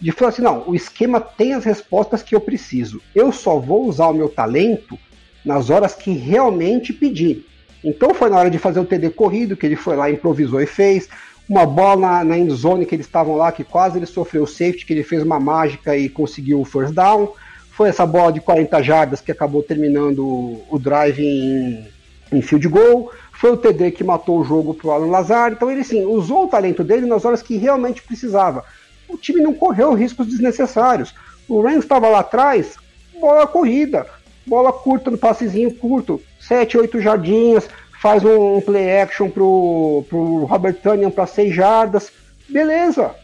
[0.00, 3.02] de falar assim, não, o esquema tem as respostas que eu preciso.
[3.14, 4.98] Eu só vou usar o meu talento
[5.44, 7.46] nas horas que realmente pedir.
[7.84, 10.66] Então foi na hora de fazer o TD corrido, que ele foi lá, improvisou e
[10.66, 11.08] fez.
[11.48, 14.86] Uma bola na, na endzone que eles estavam lá, que quase ele sofreu o safety,
[14.86, 17.32] que ele fez uma mágica e conseguiu o first down.
[17.72, 21.88] Foi essa bola de 40 jardas que acabou terminando o, o drive em,
[22.30, 23.10] em field goal.
[23.32, 25.52] Foi o TD que matou o jogo pro Alan Lazar.
[25.52, 28.64] Então ele sim usou o talento dele nas horas que realmente precisava.
[29.10, 31.14] O time não correu riscos desnecessários.
[31.48, 32.76] O Rams estava lá atrás,
[33.18, 34.06] bola corrida,
[34.46, 37.68] bola curta no passezinho curto, 7, 8 jardinhas,
[38.00, 42.12] faz um play action pro, pro Robert Tunyon para 6 jardas,
[42.48, 43.14] beleza.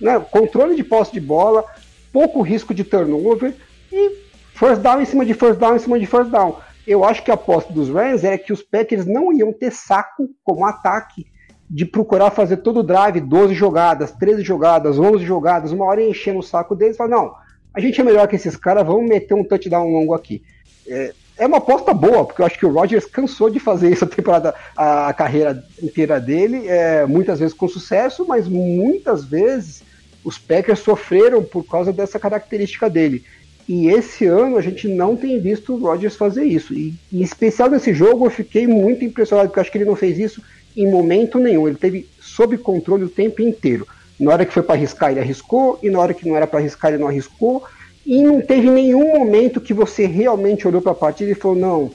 [0.00, 0.18] Né?
[0.30, 1.64] Controle de posse de bola,
[2.12, 3.54] pouco risco de turnover
[3.92, 6.56] e first down em cima de first down em cima de first down.
[6.86, 10.28] Eu acho que a aposta dos Rams era que os Packers não iam ter saco
[10.44, 11.26] como ataque
[11.68, 16.38] de procurar fazer todo o drive, 12 jogadas, 13 jogadas, 11 jogadas, uma hora enchendo
[16.38, 17.34] o saco deles, falar, não,
[17.74, 20.42] a gente é melhor que esses caras, vamos meter um touchdown longo aqui.
[20.86, 24.04] É, é uma aposta boa, porque eu acho que o Rodgers cansou de fazer isso
[24.04, 29.82] a temporada, a, a carreira inteira dele, é, muitas vezes com sucesso, mas muitas vezes
[30.24, 33.24] os Packers sofreram por causa dessa característica dele.
[33.68, 36.72] E esse ano a gente não tem visto o Rodgers fazer isso.
[36.72, 39.96] E em especial nesse jogo eu fiquei muito impressionado, porque eu acho que ele não
[39.96, 40.40] fez isso
[40.76, 41.66] em momento nenhum.
[41.66, 43.86] Ele teve sob controle o tempo inteiro.
[44.18, 46.58] Na hora que foi para arriscar, ele arriscou, e na hora que não era para
[46.58, 47.64] arriscar, ele não arriscou.
[48.04, 51.90] E não teve nenhum momento que você realmente olhou para a partida e falou: não,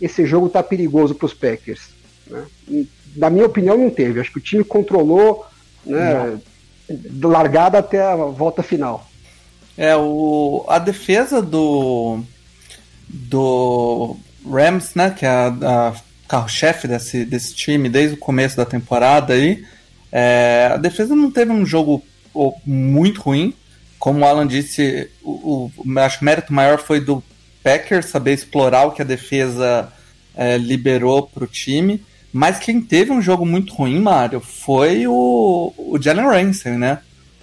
[0.00, 1.88] esse jogo está perigoso para os Packers.
[2.28, 2.44] Né?
[3.16, 4.20] Na minha opinião, não teve.
[4.20, 5.44] Acho que o time controlou
[5.84, 6.38] né,
[7.22, 9.08] largada até a volta final.
[9.76, 12.20] É, o, a defesa do,
[13.08, 14.16] do
[14.48, 15.94] Rams, né, que é a, a
[16.28, 19.64] carro-chefe desse, desse time desde o começo da temporada aí,
[20.10, 22.02] é, a defesa não teve um jogo
[22.64, 23.54] muito ruim.
[23.98, 27.22] Como o Alan disse, o, o acho que o mérito maior foi do
[27.62, 29.92] Packers saber explorar o que a defesa
[30.34, 32.02] é, liberou para o time.
[32.32, 36.98] Mas quem teve um jogo muito ruim, Mário, foi o, o Jalen Ramsey, né?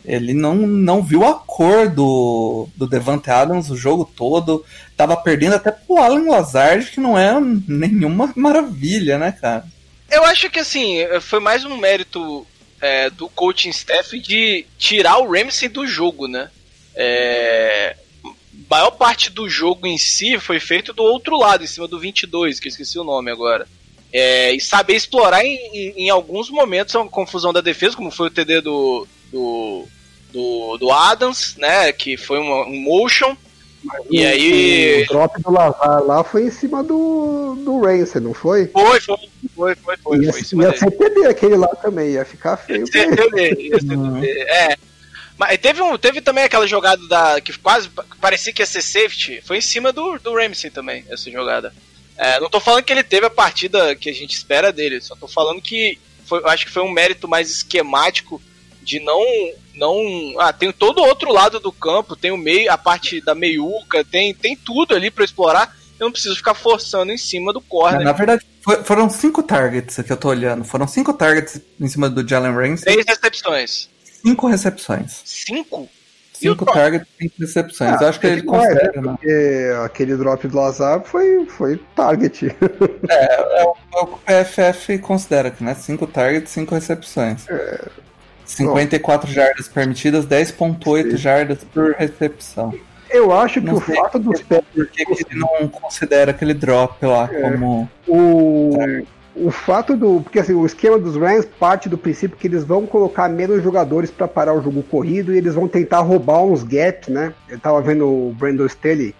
[0.06, 4.66] Ele não, não viu a cor do, do Devante Adams o jogo todo.
[4.98, 7.34] Tava perdendo até pro Alan Lazard, que não é
[7.68, 9.66] nenhuma maravilha, né, cara?
[10.12, 12.46] Eu acho que assim, foi mais um mérito
[12.82, 16.50] é, do coaching staff de tirar o Ramsey do jogo, né?
[16.96, 17.96] É,
[18.70, 22.60] maior parte do jogo em si foi feito do outro lado, em cima do 22,
[22.60, 23.68] que eu esqueci o nome agora.
[24.12, 28.28] É, e saber explorar em, em, em, alguns momentos a confusão da defesa, como foi
[28.28, 29.88] o TD do, do,
[30.32, 31.91] do, do Adams, né?
[31.91, 33.36] Que foi uma, um motion.
[34.10, 35.04] e aí.
[35.04, 38.67] O drop do Lazar lá foi em cima do, do Racer, não foi?
[38.67, 39.17] Foi, foi,
[39.56, 39.98] foi, foi.
[39.98, 42.82] foi, ia, foi ia aquele lá também, ia ficar feio.
[42.82, 44.39] Ia ser TD, ia ser TD.
[44.41, 44.78] É.
[45.36, 47.89] Mas teve, um, teve também aquela jogada da, que quase
[48.22, 49.41] parecia que ia ser safety.
[49.43, 51.74] Foi em cima do, do Ramsey também, essa jogada.
[52.15, 55.15] É, não tô falando que ele teve a partida que a gente espera dele, só
[55.15, 58.39] tô falando que foi, acho que foi um mérito mais esquemático
[58.84, 59.22] de não
[59.76, 63.34] não ah tem todo o outro lado do campo tem o meio a parte da
[63.34, 67.62] meiuca tem tem tudo ali para explorar eu não preciso ficar forçando em cima do
[67.62, 71.88] corner na verdade foi, foram cinco targets que eu tô olhando foram cinco targets em
[71.88, 73.89] cima do Jalen Ramsey três recepções
[74.22, 75.89] cinco recepções cinco
[76.43, 78.02] Cinco targets, cinco recepções.
[78.02, 79.86] Ah, acho que ele considera, é, né?
[79.86, 82.48] Aquele drop do Lazar foi, foi target.
[83.10, 84.08] É, é, o, é o
[84.43, 85.74] PFF considera que, né?
[85.76, 87.48] Cinco targets, cinco recepções.
[87.48, 87.86] É,
[88.56, 92.74] 54 Bom, jardas permitidas, 10.8 jardas por recepção.
[93.10, 94.66] Eu acho que não o fato dos Packers...
[94.74, 97.89] Por que ele não considera aquele drop lá é, como...
[98.08, 98.78] O...
[99.36, 100.22] O fato do.
[100.22, 104.12] Porque assim, o esquema dos Rams parte do princípio que eles vão colocar menos jogadores
[104.12, 107.34] para parar o jogo corrido e eles vão tentar roubar uns gaps, né?
[107.50, 109.16] Eu tava vendo o Brandon Staley,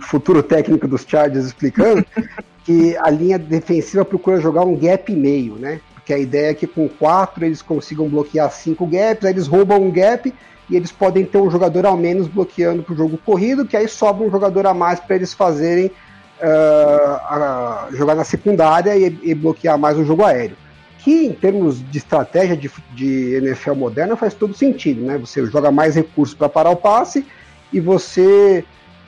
[0.00, 2.06] futuro técnico dos Chargers, explicando
[2.64, 5.80] que a linha defensiva procura jogar um gap e meio, né?
[6.04, 9.82] Porque a ideia é que com quatro eles consigam bloquear cinco gaps, aí eles roubam
[9.82, 10.32] um gap
[10.68, 13.88] e eles podem ter um jogador ao menos bloqueando para o jogo corrido, que aí
[13.88, 19.78] sobra um jogador a mais para eles fazerem uh, jogar na secundária e, e, bloquear
[19.78, 20.58] mais o jogo aéreo.
[20.98, 25.16] Que em termos de estratégia de, de NFL moderna faz todo sentido, né?
[25.16, 27.24] Você joga mais recursos para parar o passe
[27.72, 28.62] e você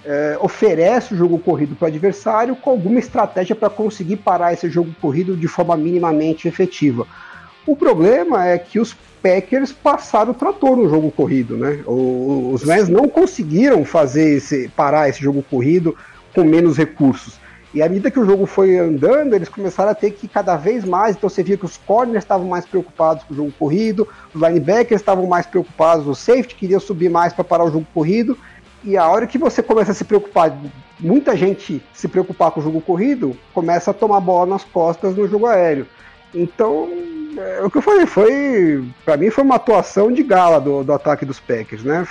[0.07, 4.71] é, oferece o jogo corrido para o adversário com alguma estratégia para conseguir parar esse
[4.71, 7.07] jogo corrido de forma minimamente efetiva.
[7.67, 11.83] O problema é que os Packers passaram o trator no jogo corrido, né?
[11.85, 15.97] Os Rams não conseguiram fazer esse, parar esse jogo corrido
[16.33, 17.41] com menos recursos.
[17.75, 20.85] E à medida que o jogo foi andando, eles começaram a ter que cada vez
[20.85, 21.17] mais.
[21.17, 25.01] Então você via que os corners estavam mais preocupados com o jogo corrido, os linebackers
[25.01, 28.39] estavam mais preocupados, o safety queria subir mais para parar o jogo corrido.
[28.85, 30.57] E a hora que você começa a se preocupar,
[31.01, 35.27] muita gente se preocupar com o jogo corrido, começa a tomar bola nas costas no
[35.29, 35.87] jogo aéreo.
[36.35, 36.89] Então,
[37.37, 40.93] é, o que eu falei foi, para mim foi uma atuação de gala do, do
[40.93, 42.07] ataque dos Packers, né?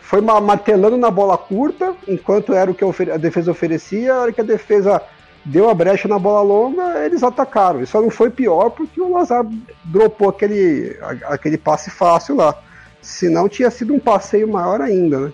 [0.00, 4.40] foi martelando na bola curta, enquanto era o que a defesa oferecia, a hora que
[4.40, 5.02] a defesa
[5.44, 7.82] deu a brecha na bola longa, eles atacaram.
[7.82, 9.44] Isso não foi pior porque o Lazar
[9.84, 12.56] dropou aquele, aquele passe fácil lá.
[13.00, 15.32] Senão tinha sido um passeio maior ainda, né?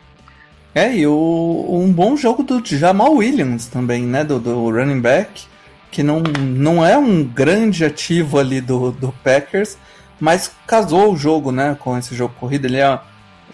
[0.75, 4.25] É, e o, um bom jogo do Jamal Williams também, né?
[4.25, 5.45] Do, do running back,
[5.91, 9.77] que não, não é um grande ativo ali do, do Packers,
[10.19, 11.77] mas casou o jogo, né?
[11.79, 12.67] Com esse jogo corrido.
[12.67, 12.99] Ele é,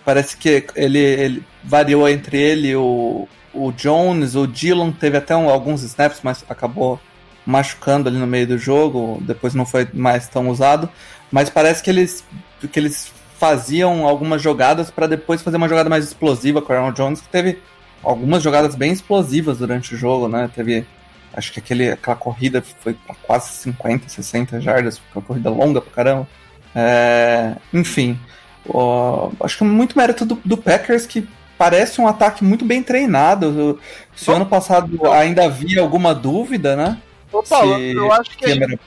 [0.04, 5.48] parece que ele, ele variou entre ele o, o Jones, o Dillon teve até um,
[5.50, 7.00] alguns snaps, mas acabou
[7.44, 10.88] machucando ali no meio do jogo, depois não foi mais tão usado.
[11.32, 12.24] Mas parece que eles,
[12.70, 16.92] que eles faziam algumas jogadas para depois fazer uma jogada mais explosiva com o Aaron
[16.92, 17.58] Jones, que teve
[18.02, 20.50] algumas jogadas bem explosivas durante o jogo, né?
[20.52, 20.84] Teve,
[21.32, 25.92] acho que aquele, aquela corrida foi pra quase 50, 60 jardas, uma corrida longa pra
[25.92, 26.28] caramba.
[26.74, 28.18] É, enfim,
[28.68, 32.82] ó, acho que é muito mérito do, do, Packers que parece um ataque muito bem
[32.82, 33.78] treinado.
[34.16, 36.98] Se o ano passado ainda havia alguma dúvida, né?
[37.30, 38.80] Ô, Paulo, se eu acho que a gente,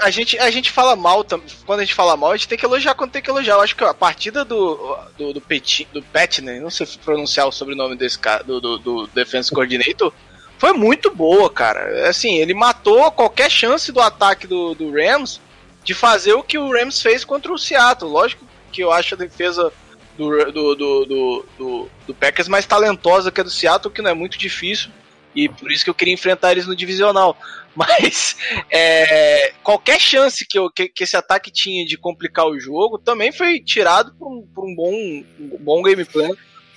[0.00, 1.26] a gente, a gente fala mal,
[1.66, 3.54] quando a gente fala mal, a gente tem que elogiar quando tem que elogiar.
[3.54, 7.52] Eu acho que a partida do, do, do, Petit, do Petner, não sei pronunciar o
[7.52, 10.12] sobrenome desse cara, do, do, do Defense Coordinator,
[10.58, 12.08] foi muito boa, cara.
[12.08, 15.40] Assim, ele matou qualquer chance do ataque do, do Rams
[15.82, 18.10] de fazer o que o Rams fez contra o Seattle.
[18.10, 19.72] Lógico que eu acho a defesa
[20.16, 24.10] do, do, do, do, do, do Packers mais talentosa que a do Seattle, que não
[24.10, 24.90] é muito difícil.
[25.38, 27.36] E por isso que eu queria enfrentar eles no divisional.
[27.76, 28.36] Mas
[28.70, 33.30] é, qualquer chance que, eu, que, que, esse ataque tinha de complicar o jogo também
[33.30, 36.30] foi tirado por um, por um, bom, um bom game plan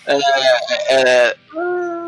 [0.06, 0.19] é,
[0.89, 1.36] é,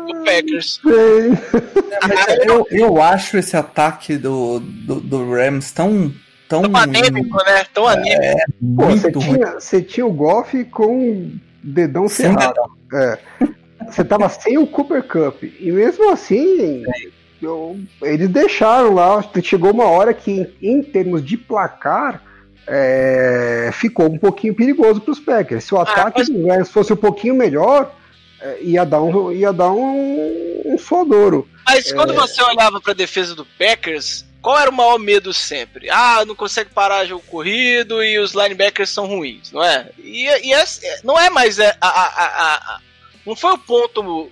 [0.06, 0.80] do Packers.
[2.46, 6.14] eu, eu acho esse ataque do, do, do Rams tão
[6.48, 7.64] tão, tão anêmico, né?
[7.74, 8.22] Tão é, anêmico.
[8.22, 8.34] É,
[8.76, 12.60] Pô, você, tinha, você tinha o Goff com dedão cerrado.
[12.92, 13.18] É.
[13.90, 15.42] Você tava sem o Cooper Cup.
[15.42, 16.84] E mesmo assim,
[17.40, 19.24] eu, eles deixaram lá.
[19.42, 22.22] Chegou uma hora que, em, em termos de placar,
[22.66, 25.64] é, ficou um pouquinho perigoso para os Packers.
[25.64, 26.70] Se o ah, ataque ah, mas...
[26.70, 27.94] fosse um pouquinho melhor,
[28.40, 31.48] é, ia dar um, ia dar um, um suadouro.
[31.66, 32.16] Mas quando é...
[32.16, 35.88] você olhava para a defesa do Packers, qual era o maior medo sempre?
[35.90, 39.88] Ah, não consegue parar jogo corrido e os linebackers são ruins, não é?
[39.98, 40.64] E, e é,
[41.02, 42.80] não é mais é, a, a, a,
[43.26, 44.30] não foi o ponto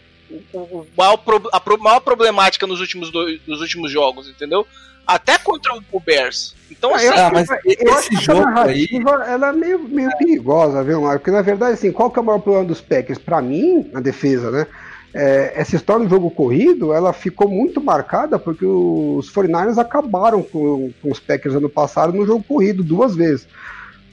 [0.52, 1.20] o, o maior,
[1.52, 4.66] a maior problemática nos últimos, dois, nos últimos jogos, entendeu?
[5.07, 6.55] Até contra o Bears.
[6.70, 9.33] Então, assim, ah, mas eu esse jogo narrativa, aí...
[9.33, 10.16] ela é meio, meio é.
[10.16, 11.18] perigosa, viu, Marco?
[11.18, 13.18] Porque na verdade, assim, qual que é o maior problema dos Packers?
[13.18, 14.66] Para mim, na defesa, né?
[15.14, 20.90] É, essa história do jogo corrido, ela ficou muito marcada porque os 49ers acabaram com,
[21.02, 23.46] com os Packers ano passado no jogo corrido duas vezes,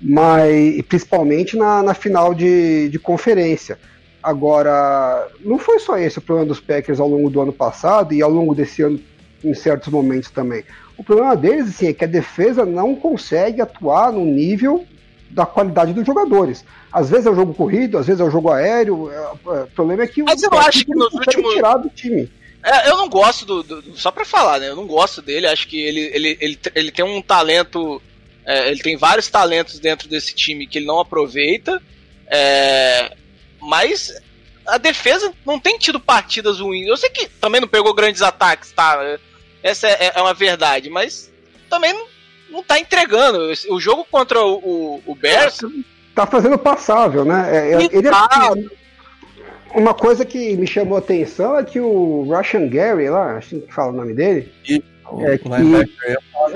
[0.01, 3.79] mas principalmente na, na final de, de conferência.
[4.21, 8.21] Agora, não foi só esse o problema dos Packers ao longo do ano passado e
[8.21, 8.99] ao longo desse ano
[9.43, 10.63] em certos momentos também.
[10.97, 14.85] O problema deles assim, é que a defesa não consegue atuar no nível
[15.29, 16.65] da qualidade dos jogadores.
[16.91, 19.09] Às vezes é o jogo corrido, às vezes é o jogo aéreo.
[19.11, 21.89] É, é, o problema é que Mas o eu acho que nos últimos tirar do
[21.89, 22.29] time.
[22.63, 24.67] É, eu não gosto do, do, Só pra falar, né?
[24.67, 25.47] Eu não gosto dele.
[25.47, 28.01] Acho que ele, ele, ele, ele tem um talento.
[28.45, 31.81] É, ele tem vários talentos dentro desse time que ele não aproveita.
[32.27, 33.15] É,
[33.61, 34.13] mas
[34.65, 36.87] a defesa não tem tido partidas ruins.
[36.87, 39.17] Eu sei que também não pegou grandes ataques, tá?
[39.63, 41.31] Essa é, é uma verdade, mas
[41.69, 42.07] também não,
[42.49, 43.51] não tá entregando.
[43.69, 45.59] O jogo contra o, o, o Bears.
[46.15, 47.49] Tá fazendo passável, né?
[47.51, 48.79] É, é ele é,
[49.73, 53.73] uma coisa que me chamou a atenção é que o Russian Gary lá, acho que
[53.73, 54.51] fala o nome dele.
[54.67, 54.83] E,
[55.21, 55.49] é, que,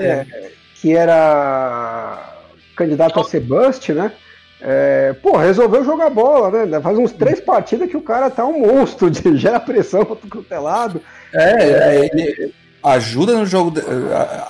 [0.02, 0.26] é,
[0.74, 2.34] que era
[2.76, 4.12] candidato a ser bust, né?
[4.66, 6.80] É, pô, resolveu jogar bola, né?
[6.80, 11.02] Faz uns três partidas que o cara tá um monstro, de, gera pressão pro tutelado.
[11.34, 13.78] É, é, ele ajuda no jogo.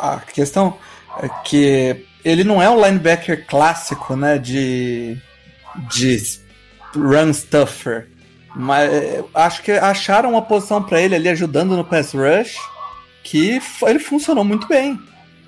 [0.00, 0.78] A, a, questão
[1.20, 4.38] é que ele não é o linebacker clássico, né?
[4.38, 5.18] De,
[5.92, 6.16] de
[6.94, 8.06] run stuffer.
[8.54, 12.56] Mas é, acho que acharam uma posição para ele ali ajudando no pass rush
[13.24, 14.96] que ele funcionou muito bem.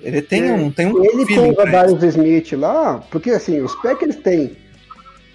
[0.01, 3.75] Ele tem é, um, tem um Ele com o Darius Smith lá, porque assim, os
[3.75, 4.55] Packers têm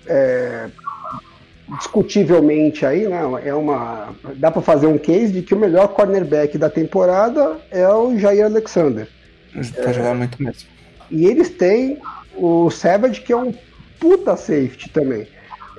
[0.07, 0.69] é,
[1.79, 3.23] discutivelmente aí, né?
[3.45, 4.15] É uma.
[4.37, 8.45] Dá para fazer um case de que o melhor cornerback da temporada é o Jair
[8.45, 9.09] Alexander.
[9.53, 10.69] Tá é, jogando muito mesmo.
[11.11, 11.99] E eles têm
[12.37, 13.53] o Savage, que é um
[14.01, 15.27] puta safety também.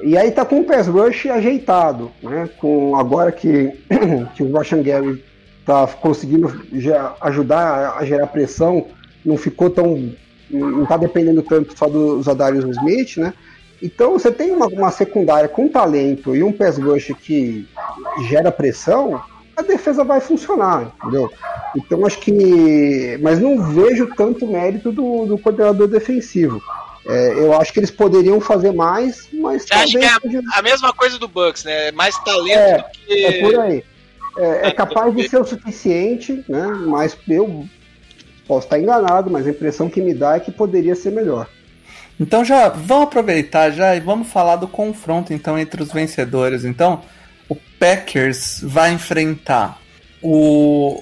[0.02, 2.50] E aí tá com o pass rush ajeitado, né?
[2.60, 3.74] Com agora que,
[4.36, 5.24] que o Russian Gary
[5.66, 6.62] tá conseguindo
[7.22, 8.88] ajudar a gerar pressão,
[9.26, 10.12] não ficou tão.
[10.50, 13.34] não tá dependendo tanto só do Zadarius Smith, né?
[13.82, 17.68] Então você tem uma, uma secundária com talento e um pass rush que
[18.30, 19.22] gera pressão,
[19.56, 21.32] a defesa vai funcionar, entendeu?
[21.76, 23.18] Então acho que.
[23.22, 26.62] Mas não vejo tanto mérito do, do coordenador defensivo.
[27.06, 29.64] É, eu acho que eles poderiam fazer mais, mas.
[29.64, 31.92] Você acha que é a, a, mesma coisa do Bucks, né?
[31.92, 33.26] Mais talento é, do que.
[33.26, 33.84] É por aí.
[34.38, 36.66] É, é capaz de ser o suficiente, né?
[36.88, 37.66] Mas eu
[38.48, 41.48] posso estar enganado, mas a impressão que me dá é que poderia ser melhor.
[42.20, 46.64] Então já vamos aproveitar já e vamos falar do confronto então entre os vencedores.
[46.64, 47.02] Então,
[47.50, 49.80] o Packers vai enfrentar
[50.22, 51.02] o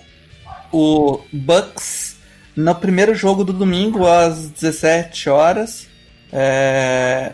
[0.72, 2.18] o Bucks
[2.56, 5.88] no primeiro jogo do domingo às 17 horas.
[6.32, 7.34] É,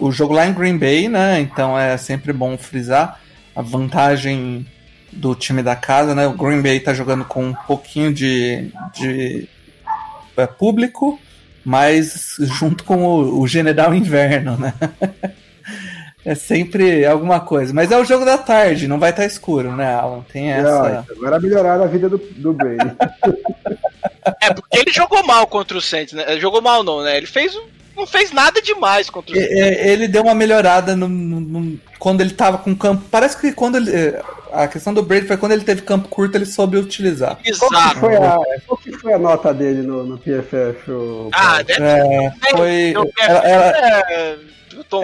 [0.00, 1.40] o jogo lá em Green Bay, né?
[1.40, 3.20] Então é sempre bom frisar
[3.54, 4.66] a vantagem
[5.14, 6.26] do time da casa, né?
[6.26, 9.48] O Green Bay tá jogando com um pouquinho de, de
[10.36, 11.18] é, público,
[11.64, 14.74] mas junto com o, o General Inverno, né?
[16.24, 17.72] é sempre alguma coisa.
[17.72, 20.22] Mas é o jogo da tarde, não vai estar tá escuro, né, Alan?
[20.32, 21.04] Tem essa.
[21.10, 22.92] agora melhoraram a vida do, do Brady.
[24.40, 26.38] é, porque ele jogou mal contra o Saints, né?
[26.38, 27.16] Jogou mal não, né?
[27.16, 27.54] Ele fez
[27.96, 29.56] não fez nada demais contra o Saints.
[29.56, 33.04] Ele deu uma melhorada no, no, no, quando ele tava com campo.
[33.10, 33.90] Parece que quando ele.
[34.52, 37.38] A questão do Brady foi quando ele teve campo curto, ele soube utilizar.
[37.44, 37.72] Exato.
[37.72, 40.90] Qual que foi a, qual que foi a nota dele no, no PFF?
[40.90, 41.28] O...
[41.32, 42.94] Ah, deve é, foi.
[43.18, 43.72] Ela, ela,
[44.10, 44.38] é,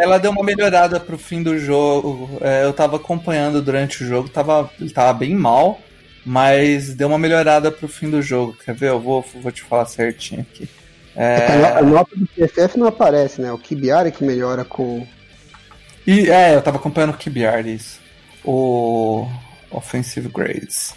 [0.01, 2.39] ela, deu uma melhorada pro fim do jogo.
[2.41, 5.81] É, eu tava acompanhando durante o jogo, tava, ele tava bem mal,
[6.25, 8.57] mas deu uma melhorada pro fim do jogo.
[8.65, 8.91] Quer ver?
[8.91, 10.69] Eu vou, vou te falar certinho aqui.
[11.21, 11.77] É...
[11.77, 13.53] A nota do PFF não aparece, né?
[13.53, 15.07] O Kibiari que melhora com.
[16.07, 18.01] E, é, eu tava acompanhando o Kibiari, isso.
[18.43, 19.29] O
[19.71, 20.95] Offensive Grades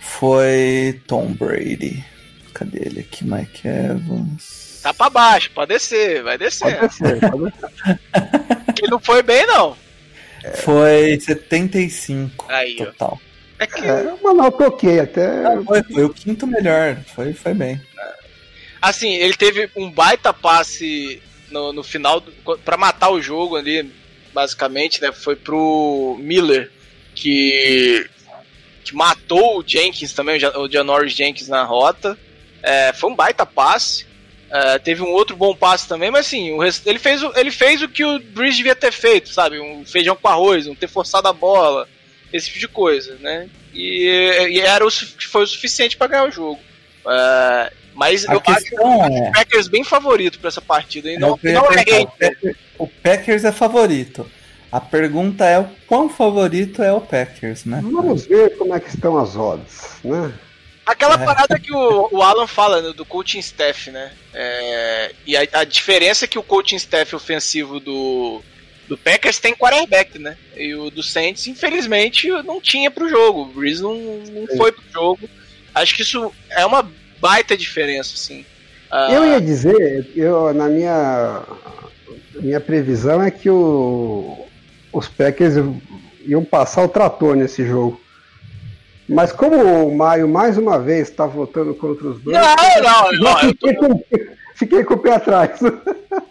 [0.00, 2.04] foi Tom Brady.
[2.52, 3.24] Cadê ele aqui?
[3.24, 4.80] Mike Evans.
[4.82, 6.76] Tá pra baixo, pode descer, vai descer.
[6.76, 8.74] Pode descer, pode descer.
[8.74, 9.76] que não foi bem, não.
[10.64, 13.20] Foi 75 Aí, total.
[13.22, 13.30] Ó.
[13.60, 13.86] É que...
[13.86, 15.46] É uma nota ok, até.
[15.46, 17.80] Ah, foi, foi, o quinto melhor, foi, foi bem.
[18.80, 22.22] Assim, ele teve um baita passe no, no final
[22.64, 23.90] para matar o jogo ali,
[24.32, 25.12] basicamente, né?
[25.12, 26.70] Foi pro Miller,
[27.14, 28.08] que,
[28.84, 32.18] que matou o Jenkins também, o Janoris Jenkins na rota.
[32.62, 34.06] É, foi um baita passe.
[34.50, 37.82] É, teve um outro bom passe também, mas assim, o ele, fez o, ele fez
[37.82, 39.60] o que o Breeze devia ter feito, sabe?
[39.60, 41.88] Um feijão com arroz, um ter forçado a bola,
[42.32, 43.48] esse tipo de coisa, né?
[43.72, 46.58] E, e era o, foi o suficiente para ganhar o jogo.
[47.06, 49.28] É, mas a eu acho é...
[49.28, 51.10] o Packers bem favorito para essa partida.
[51.10, 52.06] E não, não é
[52.78, 54.26] o Packers é favorito.
[54.72, 57.80] A pergunta é o quão favorito é o Packers, né?
[57.82, 60.32] Vamos ver como é que estão as odds, né?
[60.86, 61.24] Aquela é.
[61.26, 64.12] parada que o, o Alan fala né, do coaching staff, né?
[64.32, 68.40] É, e a, a, diferença é que o coaching staff ofensivo do,
[68.88, 70.38] do Packers tem quarterback, né?
[70.56, 73.42] E o do Saints, infelizmente, não tinha pro jogo.
[73.42, 75.28] O Breeze não, não foi pro jogo.
[75.74, 76.90] Acho que isso é uma
[77.20, 78.44] baita diferença, assim.
[78.90, 79.12] Uh...
[79.12, 81.42] Eu ia dizer, eu, na minha,
[82.36, 84.46] minha previsão é que o,
[84.92, 85.54] os Packers
[86.24, 88.00] iam passar o trator nesse jogo.
[89.08, 92.36] Mas como o Maio mais uma vez está votando contra os dois.
[92.36, 93.38] Não, não, não.
[93.38, 93.88] Fiquei, tô...
[93.88, 94.04] com,
[94.54, 95.60] fiquei com o pé atrás.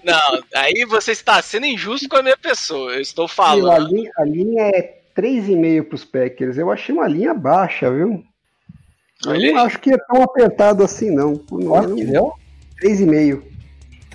[0.04, 2.94] Não, aí você está sendo injusto com a minha pessoa.
[2.94, 3.70] Eu estou falando.
[3.70, 6.58] a, linha, a linha é 3,5 para os Packers.
[6.58, 8.24] Eu achei uma linha baixa, viu?
[9.26, 11.36] Eu não acho que é tão apertado assim, não.
[11.38, 12.34] Quanto que deu?
[12.82, 13.42] 3,5.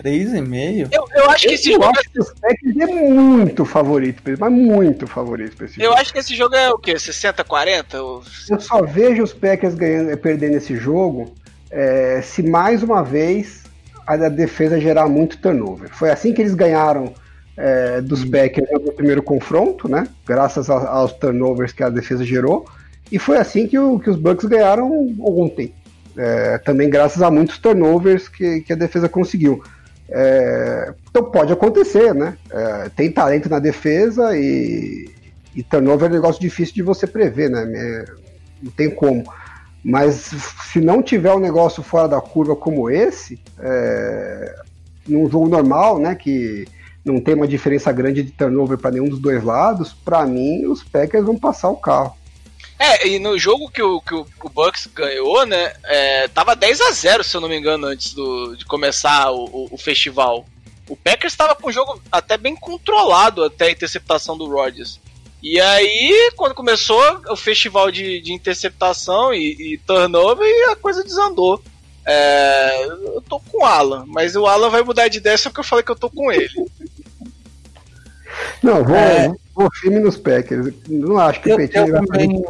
[0.02, 0.88] 3,5?
[0.90, 1.92] Eu, eu acho que esse eu jogo.
[1.96, 5.96] Acho que o Packers é muito favorito, mas muito favorito pra esse eu jogo.
[5.96, 6.94] Eu acho que esse jogo é o quê?
[6.94, 7.94] 60-40?
[8.00, 8.22] Ou...
[8.50, 11.32] Eu só vejo os Packers ganhando, perdendo esse jogo
[11.70, 13.62] é, se mais uma vez
[14.06, 15.88] a defesa gerar muito turnover.
[15.90, 17.14] Foi assim que eles ganharam
[17.56, 20.06] é, dos Packers no primeiro confronto, né?
[20.26, 22.66] Graças aos turnovers que a defesa gerou.
[23.10, 24.90] E foi assim que, o, que os Bucks ganharam
[25.20, 25.74] ontem.
[26.16, 29.62] É, também graças a muitos turnovers que, que a defesa conseguiu.
[30.08, 32.36] É, então pode acontecer, né?
[32.50, 35.10] É, tem talento na defesa e,
[35.54, 37.62] e turnover é um negócio difícil de você prever, né?
[37.62, 38.04] É,
[38.62, 39.24] não tem como.
[39.82, 40.30] Mas
[40.72, 44.54] se não tiver um negócio fora da curva como esse, é,
[45.06, 46.14] num jogo normal, né?
[46.14, 46.66] Que
[47.04, 50.82] não tem uma diferença grande de turnover para nenhum dos dois lados, para mim os
[50.82, 52.14] Packers vão passar o carro.
[52.84, 55.72] É, e no jogo que o, que o, o Bucks ganhou, né?
[55.84, 59.44] É, tava 10 a 0 se eu não me engano, antes do, de começar o,
[59.44, 60.44] o, o festival.
[60.86, 65.00] O Packers estava com o jogo até bem controlado até a interceptação do Rodgers.
[65.42, 71.62] E aí, quando começou o festival de, de interceptação e, e turnover, a coisa desandou.
[72.06, 75.60] É, eu tô com o Alan, mas o Alan vai mudar de ideia só porque
[75.60, 76.50] eu falei que eu tô com ele.
[78.62, 79.32] Não, vou, é...
[79.54, 80.72] vou firme nos Packers.
[80.88, 82.42] Não acho que eu, o Petinho vai também...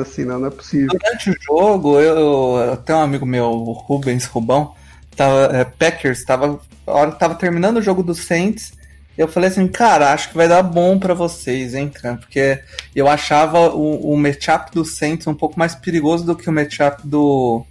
[0.00, 0.88] assim, não, não é possível.
[0.88, 4.74] Durante o jogo, eu, eu tenho um amigo meu, o Rubens Rubão,
[5.16, 8.72] tava, é, Packers, tava, a hora que tava terminando o jogo do Saints,
[9.18, 12.60] eu falei assim, cara, acho que vai dar bom para vocês, hein, cara, porque
[12.96, 17.06] eu achava o, o matchup do Saints um pouco mais perigoso do que o matchup
[17.06, 17.64] do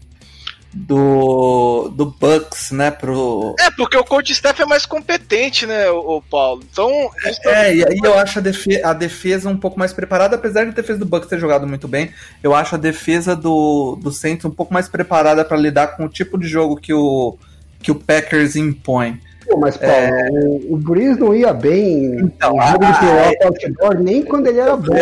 [0.73, 3.55] do, do Bucks, né, pro...
[3.59, 6.61] É, porque o coach staff é mais competente, né, o, o Paulo.
[6.71, 7.09] Então...
[7.45, 10.69] É, e aí eu acho a, defe a defesa um pouco mais preparada, apesar de
[10.69, 12.11] a defesa do Bucks ter jogado muito bem,
[12.43, 16.09] eu acho a defesa do, do Saints um pouco mais preparada para lidar com o
[16.09, 17.37] tipo de jogo que o,
[17.81, 19.19] que o Packers impõe.
[19.47, 20.29] Pô, mas, Paulo, é...
[20.31, 24.47] o, o Breeze não ia bem então, no jogo ah, de playoff outdoor, nem quando
[24.47, 24.93] ele era bom.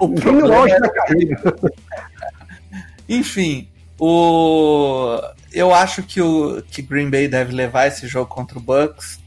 [0.00, 0.80] O problema é...
[0.80, 1.40] da carreira.
[3.08, 3.68] Enfim,
[3.98, 5.18] o...
[5.52, 9.18] Eu acho que o que Green Bay deve levar esse jogo contra o Bucks.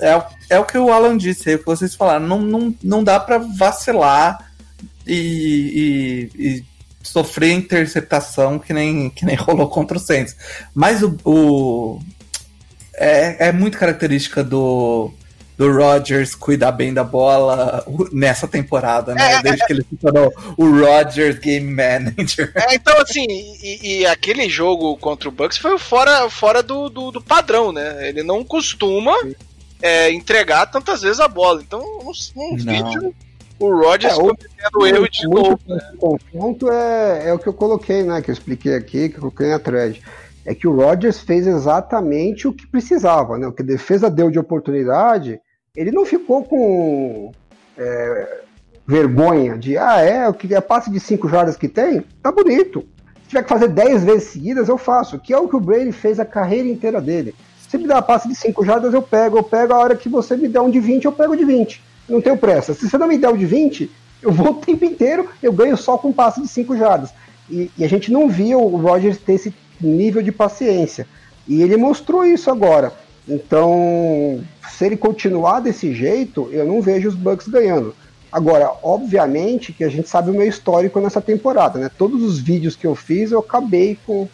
[0.00, 2.26] É, é o que o Alan disse, é o que vocês falaram.
[2.26, 4.52] Não, não, não dá para vacilar
[5.06, 6.64] e, e, e,
[7.02, 10.36] sofrer interceptação que nem, que nem rolou contra o Saints.
[10.74, 12.00] Mas o, o
[12.94, 15.12] é, é muito característica do,
[15.58, 19.32] do Rodgers cuidar bem da bola nessa temporada, né?
[19.32, 22.52] É, Desde é, que ele se tornou o Rodgers Game Manager.
[22.68, 27.10] É, então, assim, e, e, aquele jogo contra o Bucks foi fora, fora do, do,
[27.10, 28.08] do padrão, né?
[28.08, 29.12] Ele não costuma
[29.82, 31.60] é, entregar tantas vezes a bola.
[31.62, 31.80] Então,
[32.36, 33.14] num, vídeo,
[33.58, 35.60] o Rodgers é, cometendo erro de novo.
[35.66, 35.90] Né?
[35.98, 38.22] O confronto é, é o que eu coloquei, né?
[38.22, 40.00] Que eu expliquei aqui, que eu coloquei na thread
[40.44, 43.46] é que o Rodgers fez exatamente o que precisava, né?
[43.46, 45.38] O que a defesa deu de oportunidade,
[45.76, 47.32] ele não ficou com
[47.76, 48.42] é,
[48.86, 52.86] vergonha de, ah, é, o que é passe de 5 jardas que tem, tá bonito.
[53.22, 55.92] Se tiver que fazer 10 vezes seguidas, eu faço, que é o que o Brady
[55.92, 57.34] fez a carreira inteira dele.
[57.68, 60.34] Se me dá passe de 5 jardas, eu pego, eu pego a hora que você
[60.36, 61.82] me der um de 20, eu pego de 20.
[62.08, 62.72] não tenho pressa.
[62.72, 63.90] Se você não me der um de 20,
[64.22, 67.12] eu vou o tempo inteiro, eu ganho só com passe de 5 jardas.
[67.50, 71.06] E, e, a gente não via o Rogers ter esse nível de paciência.
[71.46, 72.92] E ele mostrou isso agora.
[73.28, 77.94] Então, se ele continuar desse jeito, eu não vejo os Bucks ganhando.
[78.32, 81.90] Agora, obviamente que a gente sabe o meu histórico nessa temporada, né?
[81.96, 84.28] Todos os vídeos que eu fiz, eu acabei com,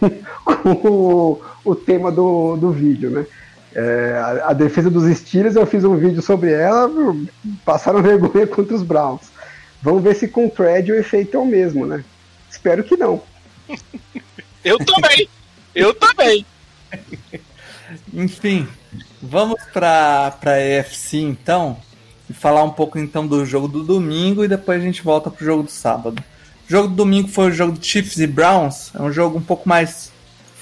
[0.44, 3.26] com o, o, tema do, do vídeo, né?
[3.74, 6.90] É, a, a, defesa dos Steelers, eu fiz um vídeo sobre ela,
[7.64, 9.30] passaram vergonha contra os Browns.
[9.82, 12.04] Vamos ver se com o thread o efeito é o mesmo, né?
[12.50, 13.22] Espero que não.
[14.64, 15.28] eu também!
[15.74, 16.44] Eu também!
[18.12, 18.68] Enfim,
[19.22, 21.76] vamos para a EFC então
[22.28, 25.44] e falar um pouco então do jogo do domingo e depois a gente volta pro
[25.44, 26.22] jogo do sábado.
[26.68, 29.42] O jogo do domingo foi o jogo de Chiefs e Browns, é um jogo um
[29.42, 30.12] pouco mais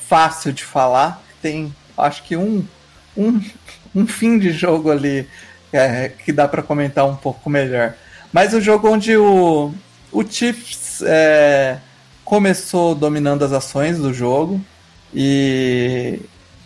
[0.07, 2.65] fácil de falar, tem acho que um,
[3.17, 3.41] um,
[3.95, 5.29] um fim de jogo ali
[5.73, 7.95] é, que dá para comentar um pouco melhor.
[8.33, 9.73] Mas o jogo onde o,
[10.11, 11.79] o Chiefs é,
[12.25, 14.61] começou dominando as ações do jogo
[15.15, 16.21] e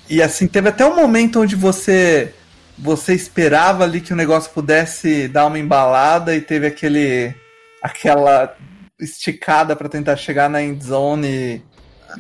[0.08, 2.34] e assim, teve até um momento onde você
[2.78, 7.34] você esperava ali que o negócio pudesse dar uma embalada e teve aquele
[7.82, 8.56] aquela
[8.98, 11.62] esticada para tentar chegar na end zone e,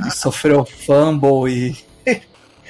[0.06, 1.76] e sofreu fumble e,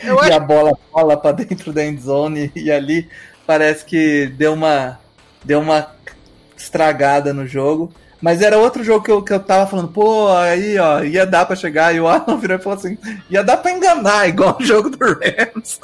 [0.02, 3.08] e a bola rola para dentro da end zone e ali
[3.46, 4.98] parece que deu uma
[5.44, 5.94] deu uma
[6.56, 7.92] estragada no jogo.
[8.22, 11.44] Mas era outro jogo que eu, que eu tava falando, pô, aí, ó, ia dar
[11.44, 11.92] pra chegar.
[11.92, 12.96] E o Alan virou e falou assim:
[13.28, 15.80] ia dar pra enganar, igual o jogo do Rams.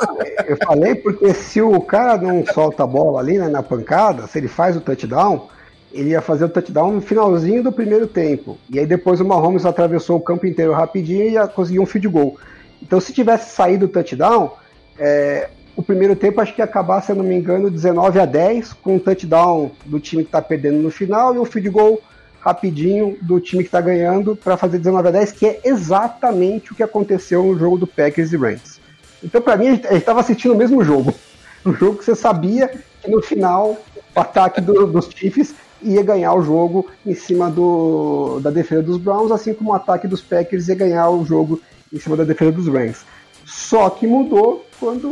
[0.46, 4.38] Eu falei porque se o cara não solta a bola ali, né, na pancada, se
[4.38, 5.48] ele faz o touchdown,
[5.92, 8.56] ele ia fazer o touchdown no finalzinho do primeiro tempo.
[8.70, 12.06] E aí depois o Mahomes atravessou o campo inteiro rapidinho e ia conseguir um field
[12.06, 12.36] goal.
[12.80, 14.52] Então se tivesse saído o touchdown,
[14.96, 18.24] é, o primeiro tempo acho que ia acabar, se eu não me engano, 19 a
[18.24, 22.00] 10, com um touchdown do time que tá perdendo no final e um field goal
[22.40, 26.74] rapidinho do time que está ganhando para fazer 19 a 10, que é exatamente o
[26.74, 28.80] que aconteceu no jogo do Packers e Rams.
[29.22, 31.14] Então, para mim, a gente estava assistindo o mesmo jogo.
[31.66, 32.70] Um jogo que você sabia
[33.02, 33.76] que no final
[34.14, 38.96] o ataque do, dos Chiefs ia ganhar o jogo em cima do, da defesa dos
[38.96, 41.60] Browns, assim como o ataque dos Packers ia ganhar o jogo
[41.92, 43.04] em cima da defesa dos Rams.
[43.44, 45.08] Só que mudou quando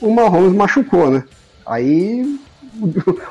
[0.00, 1.24] o Mahomes machucou, né?
[1.64, 2.38] Aí
[2.80, 2.86] o,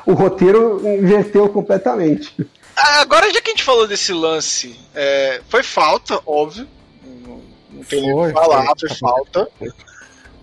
[0.10, 2.34] o roteiro inverteu completamente.
[2.80, 6.66] Agora, já que a gente falou desse lance, é, foi falta, óbvio.
[7.04, 9.48] Não, não tem o que falar, foi, foi falta.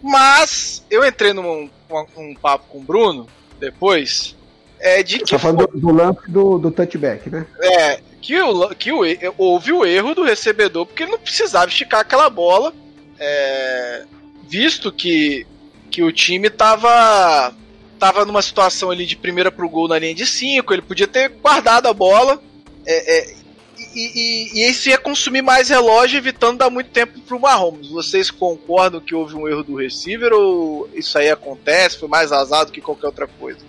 [0.01, 1.69] Mas eu entrei num
[2.15, 3.27] um, papo com o Bruno
[3.59, 4.35] depois.
[4.79, 5.31] É de que.
[5.31, 5.79] Tá falando foi...
[5.79, 7.47] do, lance do, do touchback, né?
[7.59, 9.01] É, que, o, que o,
[9.37, 12.73] houve o erro do recebedor, porque ele não precisava esticar aquela bola.
[13.19, 14.03] É,
[14.47, 15.47] visto que,
[15.89, 17.53] que o time tava
[17.97, 21.29] tava numa situação ali de primeira pro gol na linha de 5, ele podia ter
[21.29, 22.41] guardado a bola.
[22.85, 23.35] É, é,
[23.77, 27.89] e, e, e, isso ia consumir mais relógio, evitando dar muito tempo pro Mahomes.
[27.89, 31.99] Vocês concordam que houve um erro do receiver ou isso aí acontece?
[31.99, 33.59] Foi mais azado que qualquer outra coisa?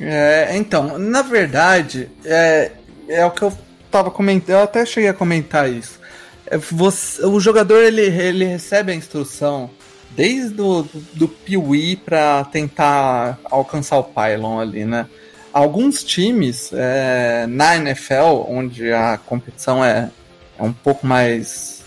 [0.00, 2.72] É, então, na verdade, é,
[3.08, 3.52] é o que eu
[3.90, 5.98] tava comentando, eu até cheguei a comentar isso.
[6.46, 9.70] É, você, o jogador ele, ele recebe a instrução
[10.18, 15.06] desde o do, do Piuí para tentar alcançar o pylon ali, né?
[15.52, 20.10] Alguns times é, na NFL, onde a competição é,
[20.58, 21.84] é um pouco mais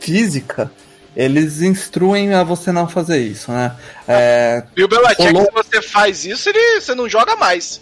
[0.00, 0.72] física,
[1.14, 3.76] eles instruem a você não fazer isso, né?
[4.08, 7.80] É, e o Belichick, se você faz isso, ele, você não joga mais.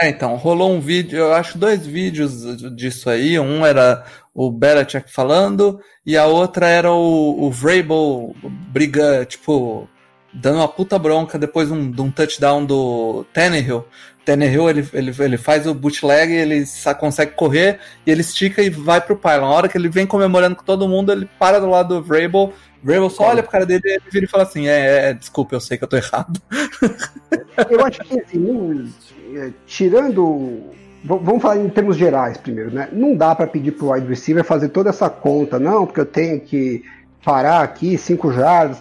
[0.00, 2.44] É, então, rolou um vídeo, eu acho dois vídeos
[2.76, 3.36] disso aí.
[3.38, 8.32] Um era o Belichick falando e a outra era o, o Vrabel
[8.72, 9.88] briga, tipo,
[10.32, 13.84] dando uma puta bronca depois de um, de um touchdown do Tannehill.
[14.28, 16.62] Tannehill, ele, ele, ele faz o bootleg, ele
[17.00, 19.48] consegue correr e ele estica e vai pro pylon.
[19.48, 22.52] Na hora que ele vem comemorando com todo mundo, ele para do lado do Vrabel
[22.82, 25.54] Vrabel só olha pro cara dele e ele vira e fala assim: é, é, desculpa,
[25.54, 26.40] eu sei que eu tô errado.
[27.68, 28.92] Eu acho que, assim,
[29.34, 30.62] é, tirando.
[31.02, 32.88] Vamos falar em termos gerais primeiro, né?
[32.92, 36.40] Não dá para pedir pro wide receiver fazer toda essa conta, não, porque eu tenho
[36.40, 36.84] que
[37.24, 38.78] parar aqui, cinco jardas.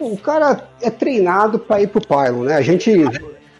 [0.00, 2.54] O cara é treinado para ir pro pylon, né?
[2.54, 2.90] A gente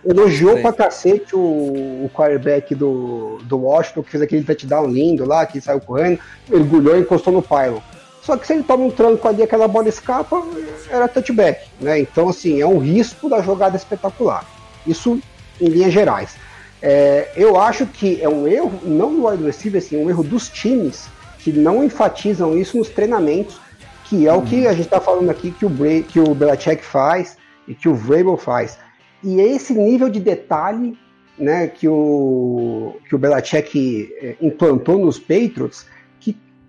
[0.07, 0.63] elogiou Sim.
[0.63, 5.61] pra cacete o, o quarterback do, do Washington, que fez aquele touchdown lindo lá, que
[5.61, 7.81] saiu correndo, mergulhou e encostou no pylon.
[8.23, 10.43] Só que se ele toma um tranco ali, aquela bola escapa,
[10.91, 12.01] era touchback, né?
[12.01, 14.45] Então, assim, é um risco da jogada espetacular.
[14.87, 15.21] Isso
[15.61, 16.37] em linhas gerais.
[16.83, 20.49] É, eu acho que é um erro, não do wide receiver, assim, um erro dos
[20.49, 21.07] times
[21.39, 23.61] que não enfatizam isso nos treinamentos,
[24.05, 26.85] que é o que a gente está falando aqui que o, Bray, que o Belichick
[26.85, 27.37] faz
[27.67, 28.79] e que o Vrabel faz.
[29.27, 30.97] E é esse nível de detalhe
[31.39, 35.87] né, que, o, que o Belichick é, implantou nos Patriots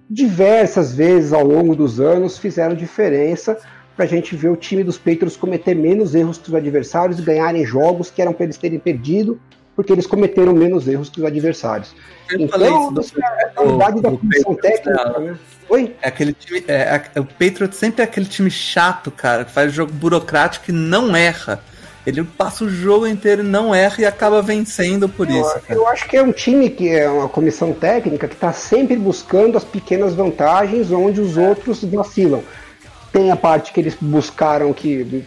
[0.10, 3.58] diversas vezes ao longo dos anos fizeram diferença
[3.96, 7.22] para a gente ver o time dos Patriots cometer menos erros que os adversários e
[7.22, 9.42] ganharem jogos que eram para eles terem perdido,
[9.76, 11.96] porque eles cometeram menos erros que os adversários.
[12.30, 15.38] Eu então, isso, é a unidade da comissão técnica, né?
[15.68, 15.96] Oi?
[16.02, 19.74] É aquele time, é, é, o Patriots sempre é aquele time chato, cara, que faz
[19.74, 21.62] jogo burocrático e não erra.
[22.08, 25.60] Ele passa o jogo inteiro e não erra e acaba vencendo por eu, isso.
[25.60, 25.78] Cara.
[25.78, 29.58] Eu acho que é um time que é uma comissão técnica que está sempre buscando
[29.58, 32.42] as pequenas vantagens onde os outros vacilam.
[33.12, 35.26] Tem a parte que eles buscaram que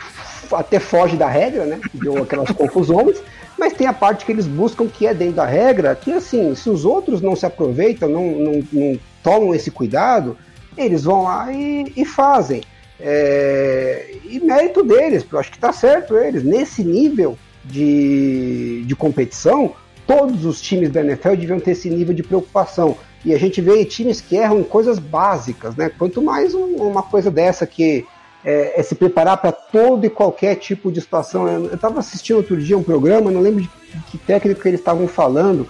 [0.50, 1.80] até foge da regra, né?
[1.92, 3.18] Deu aquelas confusões.
[3.58, 6.70] Mas tem a parte que eles buscam que é dentro da regra, que assim, se
[6.70, 10.34] os outros não se aproveitam, não, não, não tomam esse cuidado,
[10.78, 12.62] eles vão lá e, e fazem.
[13.02, 16.42] É, e mérito deles, eu acho que está certo eles.
[16.42, 19.74] Nesse nível de, de competição,
[20.06, 22.96] todos os times da NFL deviam ter esse nível de preocupação.
[23.24, 25.90] E a gente vê times que erram em coisas básicas, né?
[25.96, 28.06] Quanto mais um, uma coisa dessa que
[28.44, 31.46] é, é se preparar para todo e qualquer tipo de situação.
[31.48, 33.70] Eu estava assistindo outro dia um programa, não lembro de
[34.10, 35.68] que técnico eles estavam falando,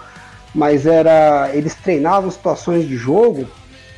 [0.55, 3.47] mas era eles treinavam situações de jogo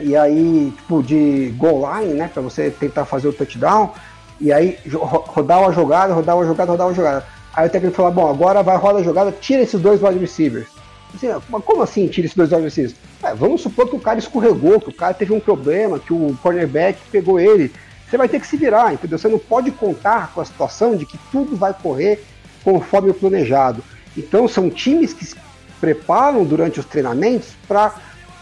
[0.02, 3.92] e aí, tipo, de goal line, né, para você tentar fazer o touchdown,
[4.40, 7.26] e aí rodar uma jogada, rodar uma jogada, rodar uma jogada.
[7.54, 10.66] Aí o técnico fala, bom, agora vai roda a jogada, tira esses dois wide receivers.
[11.14, 11.28] Assim,
[11.64, 12.96] como assim tira esses dois wide receivers?
[13.22, 16.36] É, vamos supor que o cara escorregou, que o cara teve um problema, que o
[16.42, 17.70] cornerback pegou ele.
[18.08, 19.18] Você vai ter que se virar, entendeu?
[19.18, 22.24] Você não pode contar com a situação de que tudo vai correr
[22.64, 23.82] conforme o planejado.
[24.16, 25.36] Então são times que se
[25.80, 27.94] preparam durante os treinamentos para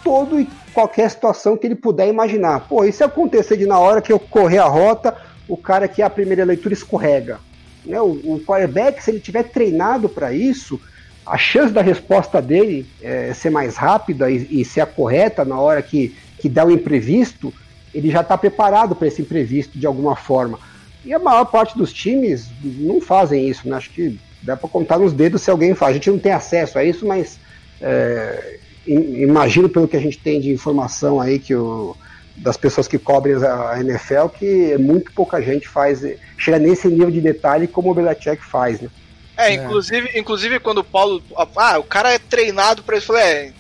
[0.03, 2.67] todo e qualquer situação que ele puder imaginar.
[2.69, 5.17] Pô, e se acontecer de na hora que eu correr a rota,
[5.49, 7.41] o cara que é a primeira leitura escorrega?
[7.85, 8.01] Né?
[8.01, 10.81] O, o quarterback, se ele tiver treinado para isso,
[11.27, 15.59] a chance da resposta dele é, ser mais rápida e, e, ser a correta na
[15.59, 17.53] hora que, que dá o imprevisto,
[17.95, 20.59] ele já está preparado para esse imprevisto de alguma forma.
[21.05, 23.77] E a maior parte dos times não fazem isso, né?
[23.77, 25.91] Acho que dá para contar nos dedos se alguém faz.
[25.91, 27.39] A gente não tem acesso a isso, mas
[27.81, 31.97] é, imagino pelo que a gente tem de informação aí que o,
[32.37, 36.03] das pessoas que cobrem a NFL que muito pouca gente faz
[36.39, 38.89] chega nesse nível de detalhe como o Belichick faz, né?
[39.37, 40.19] É, inclusive, é.
[40.19, 41.23] inclusive quando o Paulo,
[41.57, 43.53] ah, o cara é treinado para isso, é,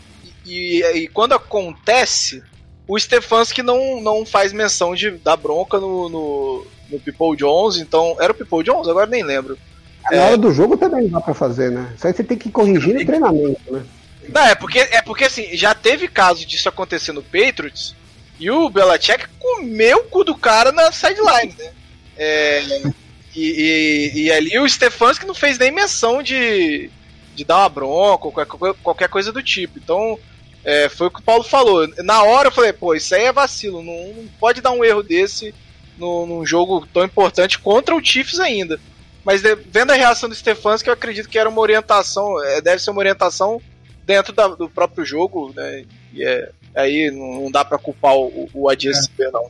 [0.44, 2.42] e, e, quando acontece,
[2.86, 8.16] o Stefanski não não faz menção de dar bronca no, no, no People Jones, então
[8.20, 9.56] era o People Jones, agora nem lembro.
[10.10, 11.92] Na é, hora do jogo também dá para fazer, né?
[11.96, 13.82] Isso aí você tem que corrigir no treinamento, né?
[14.32, 17.94] Não, é porque, é porque assim, já teve caso disso acontecer no Patriots
[18.38, 21.72] e o Belichick comeu o cu do cara na sideline, né?
[22.16, 22.62] É,
[23.34, 26.90] e, e, e, ali o Stefanski não fez nem menção de,
[27.34, 28.32] de dar uma bronca ou
[28.82, 29.78] qualquer, coisa do tipo.
[29.78, 30.18] Então,
[30.64, 31.86] é, foi o que o Paulo falou.
[31.98, 35.02] Na hora eu falei, pô, isso aí é vacilo, não, não pode dar um erro
[35.02, 35.54] desse
[35.96, 38.80] no, num jogo tão importante contra o Chiefs ainda.
[39.24, 42.82] Mas de, vendo a reação do Stefanski, eu acredito que era uma orientação, é, deve
[42.82, 43.60] ser uma orientação
[44.10, 45.84] dentro da, do próprio jogo, né?
[46.12, 49.30] E é, aí não, dá para culpar o, o ADSB, é.
[49.30, 49.46] não.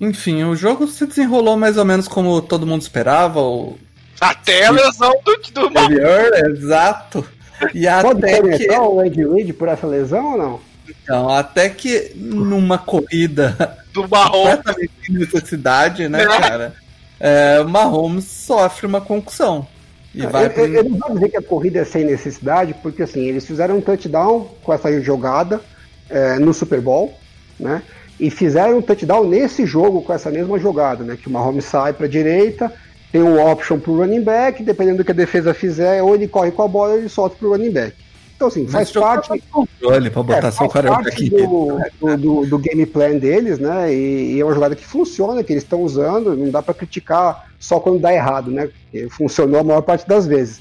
[0.00, 3.40] Enfim, o jogo se desenrolou mais ou menos como todo mundo esperava.
[3.40, 3.76] O...
[4.20, 7.26] Até a lesão do, do Anterior, Exato.
[7.74, 8.70] E Pode até que...
[8.70, 10.60] o Ed Reed por essa lesão ou não?
[10.88, 14.60] Então, até que numa corrida do Mahomes
[15.04, 16.26] sem necessidade, né, é.
[16.26, 16.74] cara?
[17.18, 19.66] É, o Mahomes sofre uma concussão.
[20.14, 23.02] E eu, vai eu, eu, não vou dizer que a corrida é sem necessidade, porque
[23.02, 25.60] assim, eles fizeram um touchdown com essa jogada
[26.08, 27.12] é, no Super Bowl,
[27.58, 27.82] né?
[28.20, 31.18] E fizeram um touchdown nesse jogo com essa mesma jogada, né?
[31.20, 32.72] Que o Mahomes sai para a direita,
[33.10, 36.52] tem um option pro running back, dependendo do que a defesa fizer, ou ele corre
[36.52, 38.03] com a bola ou ele solta pro running back.
[38.34, 39.42] Então, assim, faz parte.
[39.50, 43.94] Controle pra botar é, seu parte do, do, do, do, game plan deles, né?
[43.94, 47.48] E, e, é uma jogada que funciona, que eles estão usando, não dá para criticar
[47.58, 48.66] só quando dá errado, né?
[48.68, 50.60] Porque funcionou a maior parte das vezes.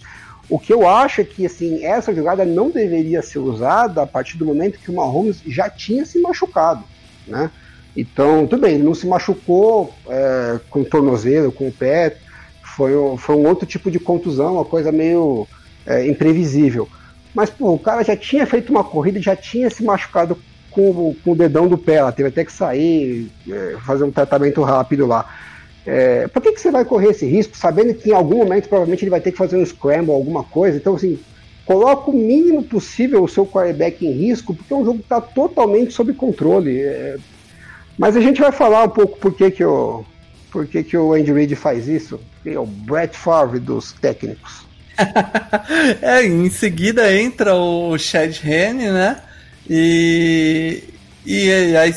[0.50, 4.38] O que eu acho é que assim, essa jogada não deveria ser usada a partir
[4.38, 6.84] do momento que o Mahomes já tinha se machucado,
[7.28, 7.50] né?
[7.96, 12.18] Então, tudo bem, ele não se machucou é, com o tornozelo, com o pé,
[12.76, 15.48] foi, foi um outro tipo de contusão, uma coisa meio
[15.86, 16.90] é, imprevisível.
[17.34, 20.38] Mas, pô, o cara já tinha feito uma corrida, já tinha se machucado
[20.70, 24.62] com, com o dedão do pé, ela teve até que sair, é, fazer um tratamento
[24.62, 25.30] rápido lá.
[25.86, 29.04] É, por que, que você vai correr esse risco, sabendo que em algum momento provavelmente
[29.04, 30.78] ele vai ter que fazer um scramble, alguma coisa?
[30.78, 31.20] Então, assim,
[31.66, 35.20] coloca o mínimo possível o seu quarterback em risco, porque é um jogo que está
[35.20, 36.82] totalmente sob controle.
[36.82, 37.18] É...
[37.98, 40.06] Mas a gente vai falar um pouco por que, que, o,
[40.52, 42.20] por que, que o Andy Reid faz isso.
[42.46, 44.63] É o Brett Favre dos técnicos.
[46.02, 49.22] é, em seguida entra o Chad Henne, né?
[49.70, 50.84] E,
[51.26, 51.94] e aí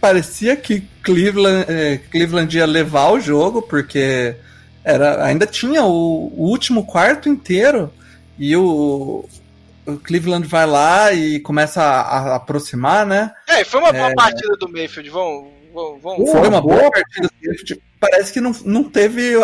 [0.00, 4.36] parecia que Cleveland, eh, Cleveland ia levar o jogo, porque
[4.84, 7.92] era, ainda tinha o, o último quarto inteiro
[8.38, 9.24] e o,
[9.86, 13.32] o, Cleveland vai lá e começa a, a aproximar, né?
[13.48, 14.14] É, foi uma boa é...
[14.14, 15.50] partida do Mayfield, vamos.
[16.02, 17.82] vamos, Foi uma boa partida do Mayfield.
[17.98, 19.34] Parece que não, não teve.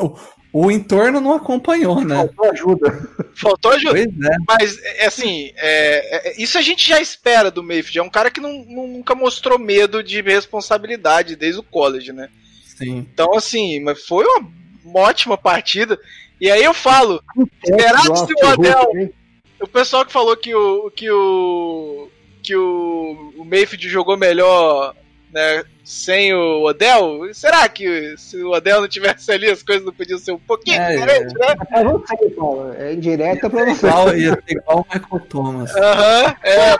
[0.00, 2.16] O, o entorno não acompanhou, né?
[2.16, 3.10] Faltou ajuda.
[3.34, 4.00] Faltou ajuda.
[4.00, 4.36] É.
[4.46, 7.98] Mas, é, assim, é, é, isso a gente já espera do Mayfield.
[7.98, 12.30] É um cara que não, nunca mostrou medo de responsabilidade desde o college, né?
[12.64, 13.06] Sim.
[13.12, 14.50] Então, assim, mas foi uma,
[14.84, 15.98] uma ótima partida.
[16.40, 17.22] E aí eu falo,
[17.62, 19.12] esperar que o Odell.
[19.60, 20.90] O pessoal que falou que o.
[20.90, 22.08] que o.
[22.42, 24.94] que o, o Mayfield jogou melhor
[25.32, 29.92] né, sem o Odell, será que se o Odell não tivesse ali as coisas não
[29.92, 31.38] podiam ser um pouquinho é, diferentes, é.
[31.38, 31.56] né?
[31.72, 32.74] É você, Paulo.
[32.74, 33.86] É indireta pra você.
[33.86, 35.74] Igual, ia ser igual o Michael Thomas.
[35.76, 36.76] Aham, é.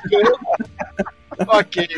[1.49, 1.89] ok.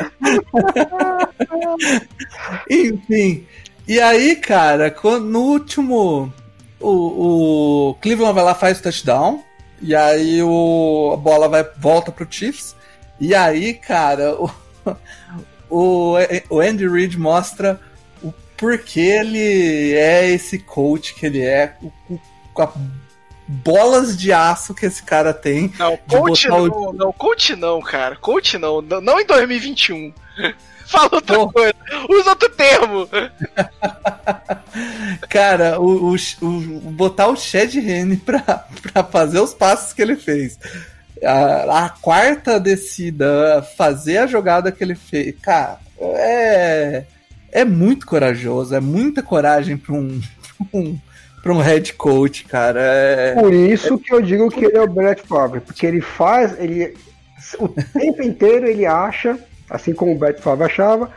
[2.70, 3.46] Enfim.
[3.88, 6.32] E aí, cara, no último.
[6.78, 9.42] O, o Cleveland vai lá faz o touchdown.
[9.82, 12.76] E aí o, a bola vai, volta pro Chiefs.
[13.18, 14.50] E aí, cara, o,
[15.70, 16.16] o,
[16.48, 17.80] o Andy Reid mostra
[18.22, 21.76] o porquê ele é esse coach que ele é,
[22.52, 22.72] com a
[23.46, 25.72] bolas de aço que esse cara tem.
[25.78, 26.92] Não, coach não, o...
[26.92, 28.16] não, coach não, cara.
[28.16, 30.12] Coach não, não, em 2021.
[30.86, 31.52] Fala outra Pô.
[31.52, 31.74] coisa,
[32.08, 33.08] usa outro termo.
[35.30, 36.50] cara, o, o, o,
[36.90, 40.58] botar o Chad Henne pra, pra fazer os passos que ele fez
[41.24, 47.04] a, a, quarta descida, fazer a jogada que ele fez, cara, é,
[47.52, 50.20] é muito corajoso, é muita coragem para um,
[50.72, 50.98] um,
[51.42, 52.80] pra um head coach, cara.
[52.80, 56.58] É, Por isso que eu digo que ele é o Brett Favre, porque ele faz,
[56.58, 56.94] ele
[57.58, 61.10] o tempo inteiro ele acha, assim como o Brett Favre achava,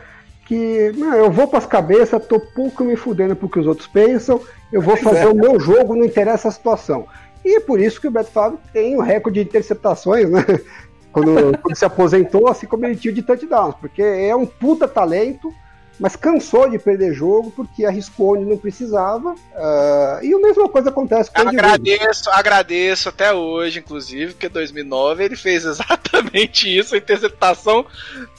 [0.46, 4.40] que não, eu vou para as cabeças, tô pouco me fudendo porque os outros pensam,
[4.72, 5.28] eu vou fazer é.
[5.28, 7.06] o meu jogo, não interessa a situação.
[7.44, 10.44] E é por isso que o Brett Favre tem o recorde de interceptações, né?
[11.12, 15.54] Quando, quando se aposentou, assim como ele tinha de touchdowns, porque é um puta talento,
[15.98, 19.32] mas cansou de perder jogo porque arriscou onde não precisava.
[19.32, 25.24] Uh, e a mesma coisa acontece com o Agradeço, agradeço até hoje, inclusive, porque 2009
[25.24, 27.86] ele fez exatamente isso, a interceptação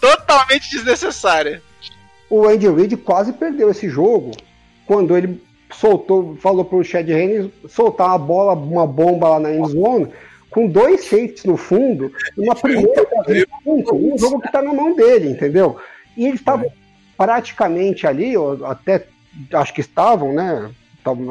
[0.02, 1.62] totalmente desnecessária.
[2.30, 4.32] O Andy Reid quase perdeu esse jogo
[4.86, 5.42] quando ele
[5.72, 10.08] soltou, falou pro Chad Henne soltar uma bola, uma bomba lá na end zone,
[10.50, 13.06] com dois safeties no fundo, uma primeira
[13.66, 15.78] um jogo que tá na mão dele, entendeu?
[16.16, 16.72] E eles estavam
[17.18, 19.06] praticamente ali, ou até
[19.54, 20.72] acho que estavam, né?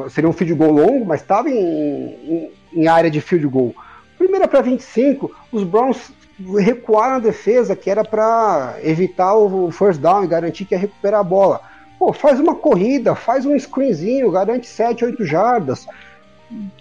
[0.09, 3.75] Seria um field goal longo, mas estava em, em, em, área de field goal.
[4.17, 6.13] Primeira para 25, os Browns
[6.59, 11.21] recuar na defesa, que era para evitar o first down e garantir que ia recuperar
[11.21, 11.61] a bola.
[11.97, 15.87] Pô, faz uma corrida, faz um screenzinho, garante 7, 8 jardas.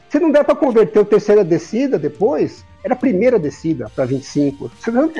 [0.09, 4.71] Se não der para converter o terceira descida depois, era a primeira descida para 25.
[4.79, 5.11] Você não...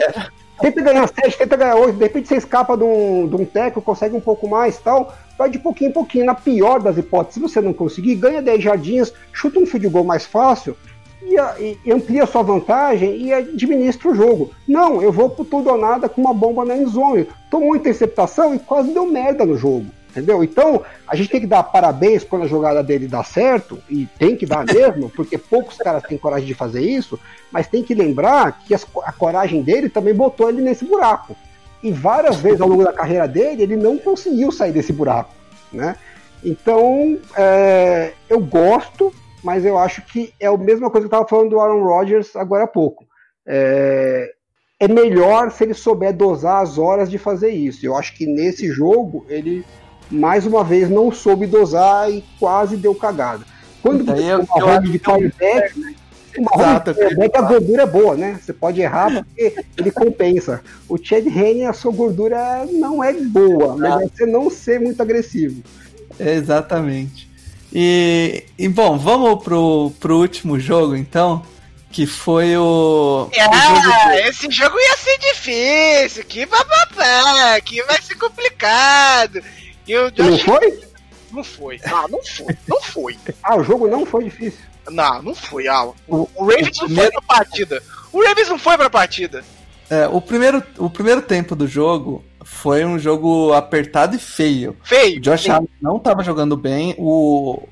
[0.61, 3.83] Tenta ganhar 7, tenta ganhar 8, de repente você escapa de um, de um teco,
[3.83, 5.13] consegue um pouco mais tal.
[5.37, 6.25] Vai de pouquinho em pouquinho.
[6.25, 10.05] Na pior das hipóteses, se você não conseguir, ganha 10 jardinhas, chuta um field goal
[10.05, 10.77] mais fácil
[11.27, 14.51] e, e, amplia sua vantagem e administra o jogo.
[14.69, 17.29] Não, eu vou pro tudo ou nada com uma bomba na endzone.
[17.51, 19.87] Tomou interceptação e quase deu merda no jogo.
[20.11, 20.45] Entendeu?
[20.45, 24.37] Então, a gente tem que dar parabéns quando a jogada dele dá certo, e tem
[24.37, 27.19] que dar mesmo, porque poucos caras têm coragem de fazer isso,
[27.51, 31.37] mas tem que lembrar que as, a coragem dele também botou ele nesse buraco.
[31.83, 35.35] E várias vezes ao longo da carreira dele, ele não conseguiu sair desse buraco.
[35.73, 35.97] Né?
[36.45, 39.13] Então, é, eu gosto,
[39.45, 42.35] mas eu acho que é a mesma coisa que eu estava falando do Aaron Rodgers
[42.35, 43.05] agora há pouco.
[43.47, 44.33] É,
[44.81, 47.85] é melhor se ele souber dosar as horas de fazer isso.
[47.85, 49.65] Eu acho que nesse jogo ele
[50.11, 53.45] mais uma vez não soube dosar e quase deu cagada.
[53.83, 55.95] Quando você tem uma roda de quarterback, né?
[56.39, 58.39] uma roda de quarterback, a gordura é boa, né?
[58.41, 60.63] Você pode errar porque ele compensa.
[60.89, 65.03] O Chad Henne, a sua gordura não é boa, mas é você não ser muito
[65.03, 65.63] agressivo.
[66.19, 67.34] Exatamente.
[67.75, 71.45] E, e bom, vamos pro, pro último jogo então,
[71.91, 73.29] que foi o.
[73.37, 79.43] Ah, o jogo esse jogo ia ser difícil, que bababá, que vai ser complicado.
[79.87, 80.29] E o Josh...
[80.29, 80.81] Não foi?
[81.33, 81.81] Não foi.
[81.85, 82.57] Ah, não foi.
[82.69, 83.19] Não foi.
[83.43, 84.61] ah, o jogo não foi difícil.
[84.89, 87.83] Não, não foi, ah, O, o Ravens não foi pra partida.
[88.13, 89.45] O Ravens não foi pra partida.
[89.91, 94.77] É, o primeiro, o primeiro tempo do jogo foi um jogo apertado e feio.
[94.83, 95.19] Feio.
[95.19, 95.57] O Josh feio.
[95.57, 96.95] Allen não estava jogando bem.
[96.99, 97.63] O.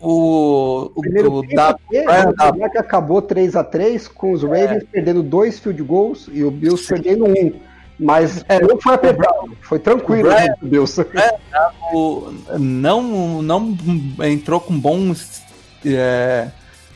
[0.00, 0.90] O.
[0.94, 4.86] O, primeiro o da, é, que acabou 3 a 3 com os Ravens é.
[4.90, 6.94] perdendo dois field goals e o Bills Sim.
[6.94, 7.52] perdendo um.
[8.00, 10.98] Mas é, não foi apertado, foi tranquilo, Brian, né, Deus.
[11.14, 11.38] É,
[11.92, 13.76] o, não, não
[14.24, 15.14] entrou com bom
[15.84, 16.48] é,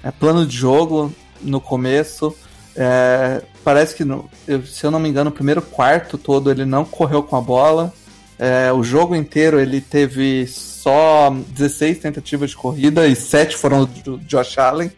[0.03, 2.35] é, plano de jogo no começo.
[2.75, 4.31] É, parece que, no,
[4.65, 7.93] se eu não me engano, o primeiro quarto todo ele não correu com a bola.
[8.39, 14.19] É, o jogo inteiro ele teve só 16 tentativas de corrida e 7 foram do
[14.19, 14.93] Josh Allen.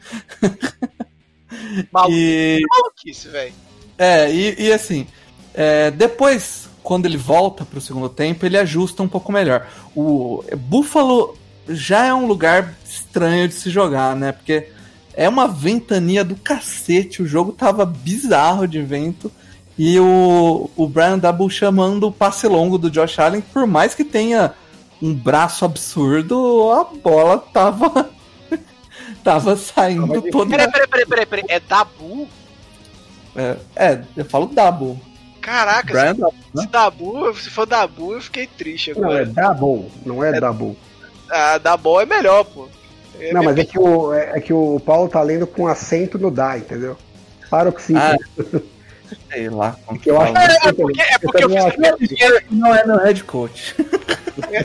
[1.91, 2.61] Maluquice, e...
[2.71, 3.55] maluquice velho.
[3.97, 5.07] É, e, e assim,
[5.55, 9.67] é, depois, quando ele volta para o segundo tempo, ele ajusta um pouco melhor.
[9.97, 14.31] O Buffalo já é um lugar estranho de se jogar, né?
[14.31, 14.69] Porque
[15.15, 19.31] é uma ventania do cacete, o jogo tava bizarro de vento.
[19.79, 24.05] E o, o Brian Double chamando o passe longo do Josh Allen, por mais que
[24.05, 24.53] tenha
[25.01, 28.11] um braço absurdo, a bola tava.
[29.23, 30.51] tava saindo toda.
[30.51, 31.45] Peraí, peraí, peraí, peraí, peraí.
[31.49, 32.29] É Dabu?
[33.37, 34.99] É, é, eu falo Double.
[35.41, 36.63] Caraca, Brian se, Dabu, né?
[36.63, 39.07] se, Dabu, se for Dabu, eu fiquei triste agora.
[39.07, 40.77] Não, é Dabu, não é, é Dabu.
[41.31, 42.69] Ah, Dabu é melhor, pô.
[43.21, 46.19] É não, mas é que, o, é, é, que o Paulo tá lendo com acento
[46.19, 46.97] no dá, entendeu?
[47.51, 47.97] Para o que sim.
[47.97, 48.17] Ah,
[49.31, 49.77] sei lá.
[49.91, 52.99] É eu acho é, é, porque, é porque eu, eu fiz a Não é meu
[52.99, 53.75] head coach.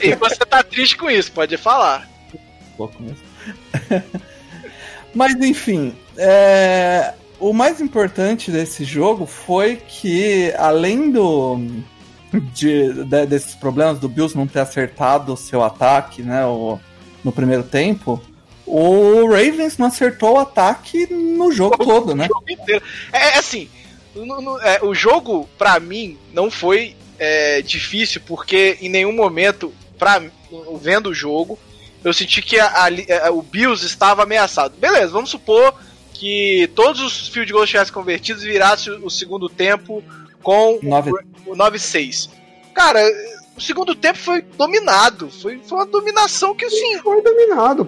[0.02, 2.08] E você tá triste com isso, pode falar.
[2.34, 3.18] Um pouco mesmo.
[5.14, 11.60] Mas enfim, é, o mais importante desse jogo foi que, além do.
[12.32, 16.44] De, de, desses problemas do Bills não ter acertado o seu ataque, né?
[16.46, 16.80] O,
[17.24, 18.20] no primeiro tempo,
[18.66, 22.28] o Ravens não acertou o ataque no jogo o, todo, né?
[22.28, 22.84] Jogo inteiro.
[23.12, 23.70] É, é assim,
[24.16, 29.74] no, no, é, o jogo, para mim, não foi é, difícil, porque em nenhum momento,
[29.98, 30.22] pra,
[30.80, 31.58] vendo o jogo,
[32.04, 34.76] eu senti que a, a, a, o Bills estava ameaçado.
[34.78, 35.74] Beleza, vamos supor
[36.14, 40.04] que todos os field goals tivessem convertidos e virasse o segundo tempo
[40.42, 42.30] com 9-6.
[42.74, 43.00] Cara,
[43.56, 45.30] o segundo tempo foi dominado.
[45.30, 46.98] Foi, foi uma dominação que assim.
[47.00, 47.88] Foi dominado,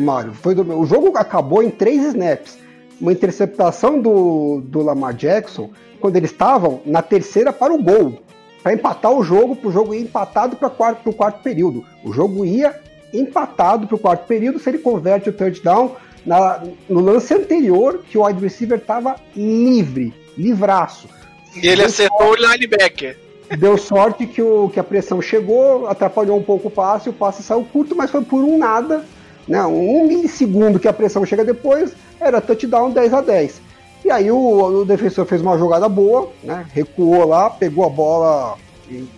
[0.00, 0.32] Mário.
[0.32, 0.54] Foi.
[0.54, 2.58] O jogo acabou em três snaps.
[3.00, 5.70] Uma interceptação do, do Lamar Jackson,
[6.00, 8.22] quando eles estavam na terceira para o gol.
[8.62, 11.84] Para empatar o jogo, para o jogo ir empatado para o quarto, quarto período.
[12.02, 12.80] O jogo ia
[13.12, 15.94] empatado para o quarto período se ele converte o touchdown
[16.24, 21.08] na, no lance anterior, que o wide receiver estava livre, livraço.
[21.54, 23.25] E ele acertou o linebacker.
[23.58, 27.42] Deu sorte que, o, que a pressão chegou, atrapalhou um pouco o passe, o passe
[27.42, 29.04] saiu curto, mas foi por um nada.
[29.46, 33.60] Né, um milissegundo que a pressão chega depois, era touchdown 10 a 10.
[34.04, 38.56] E aí o, o defensor fez uma jogada boa, né, recuou lá, pegou a bola,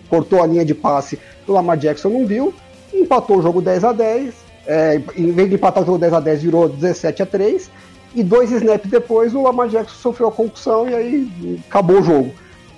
[0.07, 1.17] cortou a linha de passe,
[1.47, 2.53] o Lamar Jackson não viu,
[2.93, 6.19] empatou o jogo 10 a 10 é, em vez de empatar o jogo 10 a
[6.19, 7.71] 10 virou 17 a 3
[8.13, 12.31] e dois snaps depois o Lamar Jackson sofreu a concussão e aí acabou o jogo.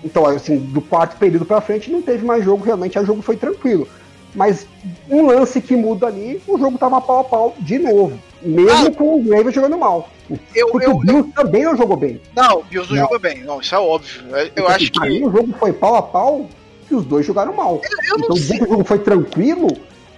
[0.04, 3.38] Então, assim, do quarto período para frente não teve mais jogo, realmente o jogo foi
[3.38, 3.88] tranquilo.
[4.34, 4.66] Mas
[5.10, 8.18] um lance que muda ali, o jogo tava pau a pau de novo.
[8.42, 10.10] Mesmo ah, com o Ravens jogando mal.
[10.56, 11.44] Eu, Porque eu, o Bills eu...
[11.44, 12.20] também não jogou bem.
[12.36, 13.44] Não, o Bills não, não, jogou bem.
[13.44, 14.24] Não, isso é óbvio.
[14.30, 15.00] Eu, eu acho que.
[15.02, 16.48] Mim, o jogo foi pau a pau
[16.88, 17.82] que os dois jogaram mal.
[17.84, 19.68] Eu, então, dizer que o jogo foi tranquilo,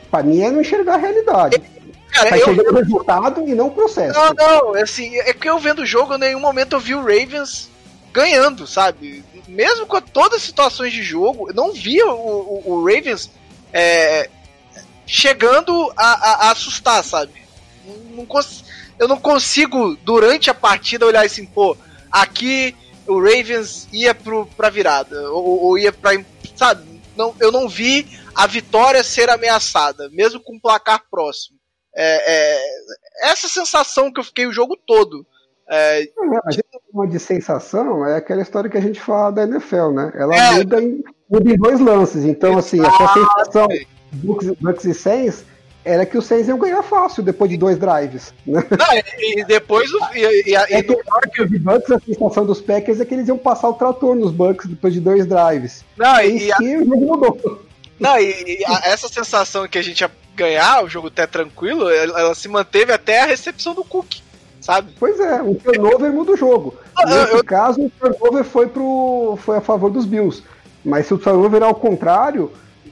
[0.09, 1.61] para mim é não enxergar a realidade.
[2.09, 2.49] Cara, tá eu...
[2.49, 4.17] o resultado e não o processo.
[4.17, 7.01] Não, não, assim, é que eu vendo o jogo, em nenhum momento eu vi o
[7.01, 7.69] Ravens
[8.13, 9.23] ganhando, sabe?
[9.47, 13.29] Mesmo com todas as situações de jogo, eu não vi o, o, o Ravens
[13.71, 14.29] é,
[15.05, 17.33] chegando a, a, a, assustar, sabe?
[17.85, 18.27] Não, não
[18.99, 21.75] eu não consigo, durante a partida, olhar assim, pô,
[22.11, 22.75] aqui
[23.07, 26.11] o Ravens ia pro, pra virada, ou, ou ia pra.
[26.55, 27.01] Sabe?
[27.15, 31.57] Não, eu não vi a vitória ser ameaçada, mesmo com um placar próximo.
[31.95, 35.25] É, é, essa sensação que eu fiquei o jogo todo.
[35.73, 36.09] É, é
[36.93, 40.11] uma de sensação é aquela história que a gente fala da NFL, né?
[40.13, 40.51] Ela é.
[40.57, 42.25] muda, em, muda em dois lances.
[42.25, 43.67] Então, assim, essa sensação
[44.11, 45.43] Bucks, Bucks e Saints
[45.83, 48.33] era que os Saints iam ganhar fácil depois de dois drives.
[48.45, 48.63] Né?
[48.69, 49.99] Não, e depois o.
[50.13, 50.95] E, e, é que,
[51.33, 54.31] que os Bucks, a sensação dos Packers é que eles iam passar o trator nos
[54.31, 55.83] Bucks depois de dois drives.
[55.97, 57.65] Não, e, e o jogo mudou.
[57.99, 61.89] Não, e, e a, essa sensação que a gente ia ganhar, o jogo até tranquilo,
[61.89, 64.21] ela, ela se manteve até a recepção do Cook
[64.63, 64.93] sabe?
[64.97, 66.73] Pois é, o turnover muda o jogo.
[66.95, 67.43] Ah, Nesse eu...
[67.43, 70.41] caso, o turnover foi, pro, foi a favor dos Bills.
[70.85, 72.49] Mas se o turnover ao contrário,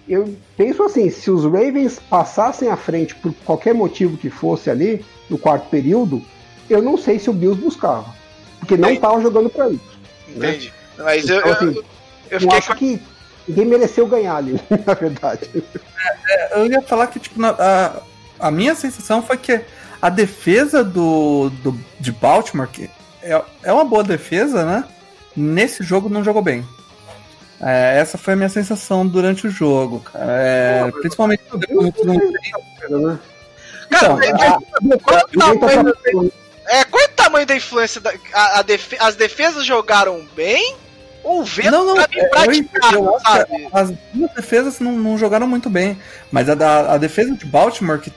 [0.08, 5.06] eu penso assim, se os Ravens passassem à frente por qualquer motivo que fosse ali,
[5.30, 6.22] no quarto período,
[6.70, 8.14] eu não sei se o Bills buscava.
[8.60, 10.00] Porque não estava jogando para isso.
[10.36, 10.50] Né?
[10.50, 10.74] Entendi.
[10.98, 11.04] Né?
[11.06, 11.84] Mas então, eu, assim, eu,
[12.32, 13.02] eu, eu acho que
[13.48, 15.50] ninguém mereceu ganhar ali, na verdade.
[15.56, 18.02] É, é, eu ia falar que, tipo, na, a,
[18.40, 19.62] a minha sensação foi que
[20.02, 22.90] a defesa do, do de Baltimore, que
[23.22, 24.84] é, é uma boa defesa, né?
[25.36, 26.66] Nesse jogo não jogou bem.
[27.62, 30.26] É, essa foi a minha sensação durante o jogo, cara.
[30.28, 33.20] É, principalmente depois do segundo tempo.
[33.90, 34.62] Cara, então,
[35.04, 35.94] qual, é o tamanho,
[36.68, 38.02] é, qual é o tamanho da influência?
[38.02, 40.76] Da, a, a def, as defesas jogaram bem?
[41.24, 43.70] Ou o vento não, não, tá praticado, eu, eu sabe?
[43.72, 46.00] As duas defesas não, não, jogaram muito bem.
[46.32, 48.12] Mas a, da, a defesa de Baltimore, que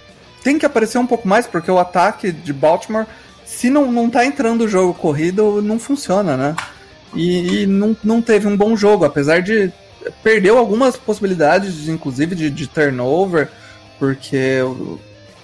[0.45, 3.07] tem que aparecer um pouco mais, porque o ataque de Baltimore,
[3.45, 6.55] se não, não tá entrando o jogo corrido, não funciona, né?
[7.15, 9.73] e, e, não, não teve um bom jogo, apesar de
[10.23, 13.49] perdeu algumas possibilidades, inclusive de, de turnover,
[13.99, 14.59] porque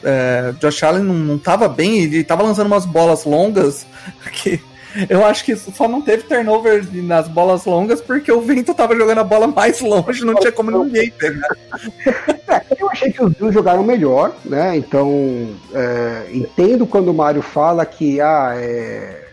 [0.03, 3.87] é, Josh Allen não, não tava bem, ele tava lançando umas bolas longas
[4.33, 4.61] que
[5.09, 9.19] eu acho que só não teve turnover nas bolas longas porque o Vento tava jogando
[9.19, 11.57] a bola mais longe, não tinha como ninguém pegar.
[12.51, 14.77] É, eu achei que os Bills jogaram melhor, né?
[14.77, 19.29] Então, é, entendo quando o Mário fala que ah, é,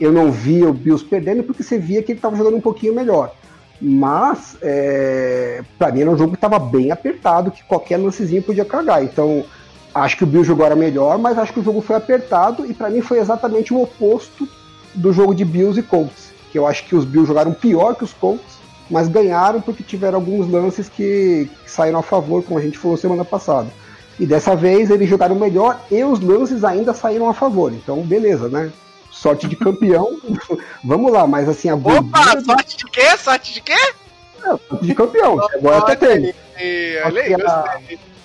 [0.00, 2.94] eu não via o Bills perdendo porque você via que ele estava jogando um pouquinho
[2.94, 3.34] melhor.
[3.78, 8.64] Mas, é, para mim, era um jogo que estava bem apertado, que qualquer lancezinho podia
[8.64, 9.04] cagar.
[9.04, 9.44] Então,
[9.94, 12.72] acho que o Bills jogou era melhor, mas acho que o jogo foi apertado e
[12.72, 14.48] para mim foi exatamente o oposto
[14.94, 16.32] do jogo de Bills e Colts.
[16.50, 18.58] Que eu acho que os Bills jogaram pior que os Colts,
[18.90, 22.96] mas ganharam porque tiveram alguns lances que, que saíram a favor, como a gente falou
[22.96, 23.68] semana passada.
[24.20, 27.72] E dessa vez eles jogaram melhor e os lances ainda saíram a favor.
[27.72, 28.70] Então, beleza, né?
[29.22, 30.18] sorte de campeão.
[30.82, 33.16] Vamos lá, mas assim, a Opa, sorte de quê?
[33.16, 33.72] Sorte de quê?
[33.72, 35.38] É, sorte de campeão.
[35.54, 36.34] Agora até tem.
[37.46, 37.78] A,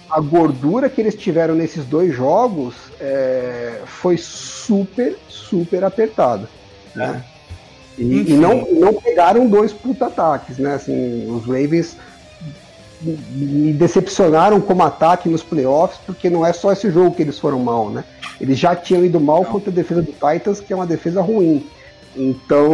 [0.10, 6.49] a, gordura que eles tiveram nesses dois jogos é, foi super, super apertada.
[6.95, 7.24] Né?
[7.97, 10.76] E, e, não, não pegaram dois puta ataques, né?
[10.76, 11.97] Assim, os Ravens
[13.01, 17.60] me decepcionaram como ataque nos playoffs, porque não é só esse jogo que eles foram
[17.60, 18.03] mal, né?
[18.39, 21.66] Eles já tinham ido mal contra a defesa do Titans, que é uma defesa ruim.
[22.16, 22.68] Então,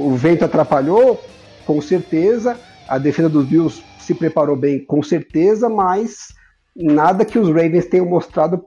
[0.00, 1.22] o vento atrapalhou,
[1.64, 2.56] com certeza.
[2.88, 6.34] A defesa dos Bills se preparou bem, com certeza, mas
[6.74, 8.64] nada que os Ravens tenham mostrado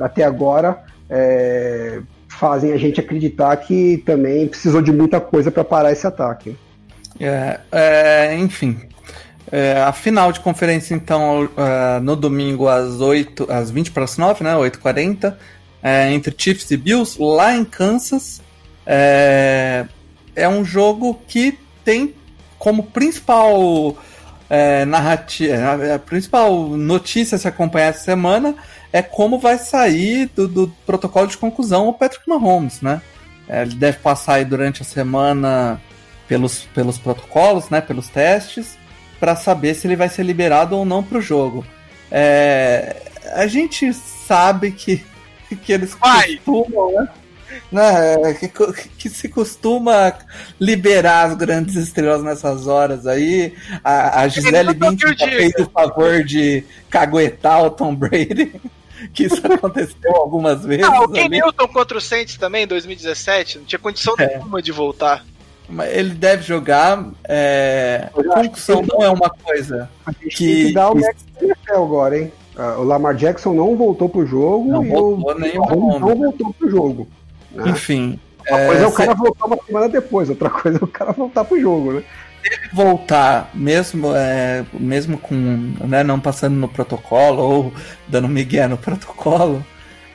[0.00, 5.92] até agora é, fazem a gente acreditar que também precisou de muita coisa para parar
[5.92, 6.56] esse ataque.
[7.18, 8.78] É, é, enfim,
[9.50, 14.16] é, a final de conferência, então, uh, no domingo às 8, às 20 para as
[14.16, 14.54] 9, né?
[14.54, 15.34] 8h40,
[15.82, 18.40] é, entre Chiefs e Bills, lá em Kansas.
[18.86, 19.86] É,
[20.36, 22.14] é um jogo que tem
[22.58, 23.96] como principal
[24.50, 28.56] é, narrativa, é, a principal notícia a se acompanhar essa semana
[28.92, 33.00] é como vai sair do, do protocolo de conclusão o Patrick Mahomes, né?
[33.48, 35.80] É, ele deve passar aí durante a semana
[36.26, 37.80] pelos, pelos protocolos, né?
[37.80, 38.76] Pelos testes
[39.20, 41.64] para saber se ele vai ser liberado ou não para o jogo.
[42.10, 42.96] É,
[43.34, 45.04] a gente sabe que,
[45.62, 46.36] que eles vai.
[46.38, 47.08] costumam, né?
[47.70, 48.48] Né, que,
[48.98, 50.12] que, se costuma
[50.58, 53.54] liberar as grandes estrelas nessas horas aí.
[53.82, 58.60] A, a Gisele Bündchen fez o favor de caguetar o Tom Brady.
[59.14, 60.84] que isso aconteceu algumas vezes.
[60.84, 64.36] Ah, o Ken Newton contra o Saints também, em 2017, não tinha condição é.
[64.36, 65.24] nenhuma de voltar.
[65.68, 67.08] Mas ele deve jogar.
[67.24, 68.08] É...
[68.12, 69.88] Concussão não é uma coisa
[70.30, 70.54] que.
[70.54, 72.32] Tem que dar o NFL agora, hein?
[72.56, 76.52] Ah, o Lamar Jackson não voltou pro jogo não e voltou, o nem não voltou
[76.52, 77.08] pro jogo.
[77.52, 77.70] Né?
[77.70, 78.18] Enfim.
[78.48, 81.12] Uma é, coisa é o cara voltar uma semana depois, outra coisa é o cara
[81.12, 82.04] voltar pro jogo, né?
[82.42, 85.34] ele voltar, mesmo, é, mesmo com
[85.86, 87.72] né, não passando no protocolo ou
[88.08, 89.64] dando migué no protocolo,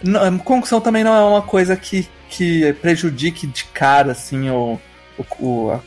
[0.03, 4.79] não, concussão também não é uma coisa que, que prejudique de cara assim o,
[5.39, 5.79] o, a,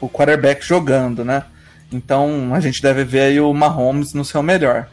[0.00, 1.44] o quarterback jogando, né?
[1.92, 4.88] Então a gente deve ver aí o Mahomes no seu melhor.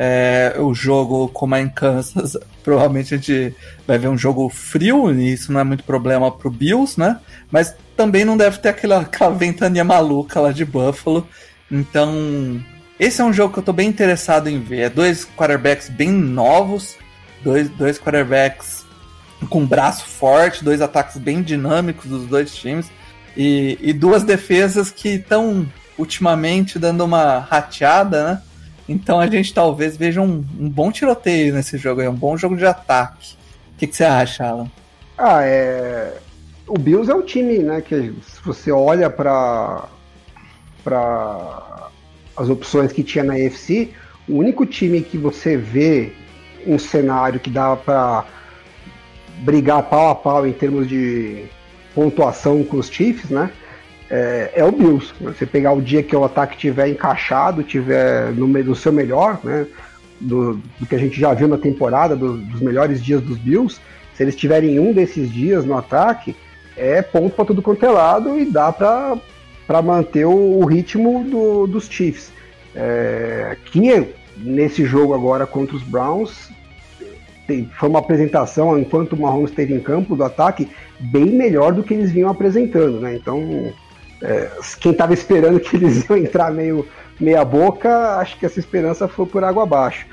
[0.00, 5.12] É, o jogo, como é em Kansas, provavelmente a gente vai ver um jogo frio,
[5.12, 7.18] e isso não é muito problema pro Bills, né?
[7.50, 11.26] Mas também não deve ter aquela, aquela ventania maluca lá de Buffalo.
[11.70, 12.62] Então,
[12.98, 14.80] esse é um jogo que eu tô bem interessado em ver.
[14.82, 16.96] É dois quarterbacks bem novos,
[17.42, 18.86] dois, dois quarterbacks
[19.48, 22.90] com braço forte, dois ataques bem dinâmicos dos dois times.
[23.36, 28.42] E, e duas defesas que estão ultimamente dando uma rateada, né?
[28.88, 32.56] Então a gente talvez veja um, um bom tiroteio nesse jogo, é um bom jogo
[32.56, 33.34] de ataque.
[33.74, 34.70] O que, que você acha, Alan?
[35.16, 36.14] Ah, é
[36.68, 39.84] o Bills é um time, né, que se você olha para
[40.84, 41.88] para
[42.36, 43.90] as opções que tinha na AFC,
[44.28, 46.12] o único time que você vê
[46.66, 48.24] um cenário que dá para
[49.40, 51.46] brigar pau a pau em termos de
[51.94, 53.50] pontuação com os Chiefs, né?
[54.10, 55.12] É, é, o Bills.
[55.20, 59.66] Você pegar o dia que o ataque tiver encaixado, tiver no do seu melhor, né?
[60.20, 63.80] Do, do que a gente já viu na temporada, do, dos melhores dias dos Bills,
[64.14, 66.34] se eles tiverem um desses dias no ataque,
[66.76, 71.66] é ponto para tudo quanto é lado e dá para manter o, o ritmo do,
[71.68, 72.32] dos Chiefs.
[72.74, 73.56] É,
[74.36, 76.50] nesse jogo agora contra os Browns
[77.48, 80.68] tem, foi uma apresentação, enquanto o Mahomes esteve em campo, do ataque,
[81.00, 83.16] bem melhor do que eles vinham apresentando, né?
[83.16, 83.72] Então,
[84.22, 84.50] é,
[84.80, 86.86] quem estava esperando que eles iam entrar meio
[87.20, 90.06] meia boca, acho que essa esperança foi por água abaixo.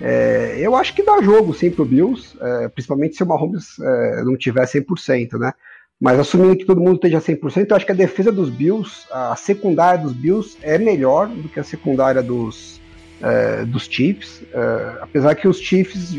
[0.00, 4.24] É, eu acho que dá jogo sim pro Bills, é, principalmente se o Mahomes é,
[4.24, 5.52] não tiver 100%, né?
[6.00, 9.36] Mas assumindo que todo mundo esteja 100%, eu acho que a defesa dos Bills, a
[9.36, 12.80] secundária dos Bills é melhor do que a secundária dos,
[13.20, 14.42] é, dos Chiefs.
[14.52, 16.12] É, apesar que os Chiefs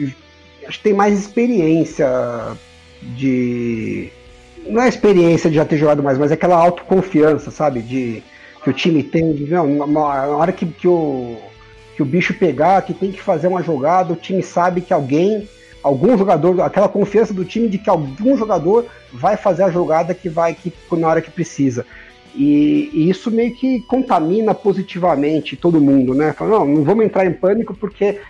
[0.65, 2.07] acho que tem mais experiência
[3.17, 4.09] de.
[4.67, 7.81] Não é experiência de já ter jogado mais, mas é aquela autoconfiança, sabe?
[7.81, 8.23] De
[8.63, 9.23] que o time tem.
[9.23, 11.37] Não, na hora que, que, o,
[11.95, 15.47] que o bicho pegar, que tem que fazer uma jogada, o time sabe que alguém
[15.83, 20.29] algum jogador, aquela confiança do time de que algum jogador vai fazer a jogada que
[20.29, 21.85] vai que, na hora que precisa.
[22.33, 26.33] E, e isso meio que contamina positivamente todo mundo, né?
[26.33, 28.21] Fala, não, não vamos entrar em pânico porque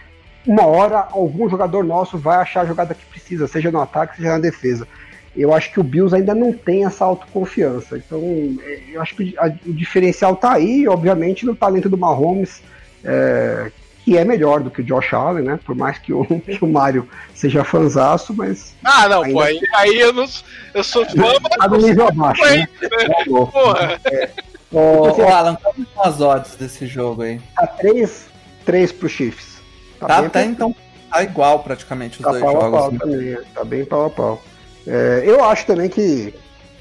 [0.45, 4.29] uma hora algum jogador nosso vai achar a jogada que precisa, seja no ataque, seja
[4.29, 4.87] na defesa.
[5.35, 7.97] Eu acho que o Bills ainda não tem essa autoconfiança.
[7.97, 8.21] Então,
[8.63, 12.61] é, eu acho que o diferencial tá aí, obviamente, no talento do Mahomes,
[13.03, 13.71] é,
[14.05, 15.59] que é melhor do que o Josh Allen, né?
[15.65, 18.75] Por mais que o, que o Mario seja fanzaço, mas.
[18.83, 20.25] Ah, não, pô, aí, aí eu, não,
[20.73, 21.57] eu sou fã, mas.
[21.57, 22.67] Tá no nível abaixo, né?
[22.81, 23.99] É, porra.
[24.05, 24.29] É.
[24.71, 27.39] Ô, Alan, quais são as odds desse jogo aí?
[27.55, 28.25] Tá 3,
[28.65, 29.61] 3 pro Chiefs.
[29.99, 30.75] Tá, tá, tá então
[31.11, 32.65] tá igual praticamente os tá dois pau jogos.
[32.65, 32.99] A pau né?
[32.99, 34.41] também, tá bem pau a pau.
[34.87, 36.33] É, eu acho também que.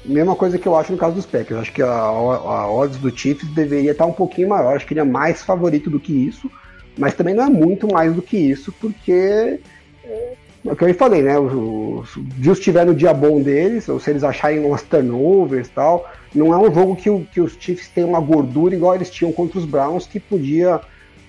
[0.05, 1.61] Mesma coisa que eu acho no caso dos Packers.
[1.61, 4.75] Acho que a, a odds do Chiefs deveria estar um pouquinho maior.
[4.75, 6.51] Acho que ele é mais favorito do que isso.
[6.97, 9.59] Mas também não é muito mais do que isso, porque
[10.03, 10.33] é,
[10.65, 11.37] é o que eu falei, né?
[11.39, 15.67] O, se o Bills estiver no dia bom deles, ou se eles acharem umas turnovers
[15.67, 19.09] e tal, não é um jogo que, que os Chiefs têm uma gordura igual eles
[19.09, 20.79] tinham contra os Browns, que podia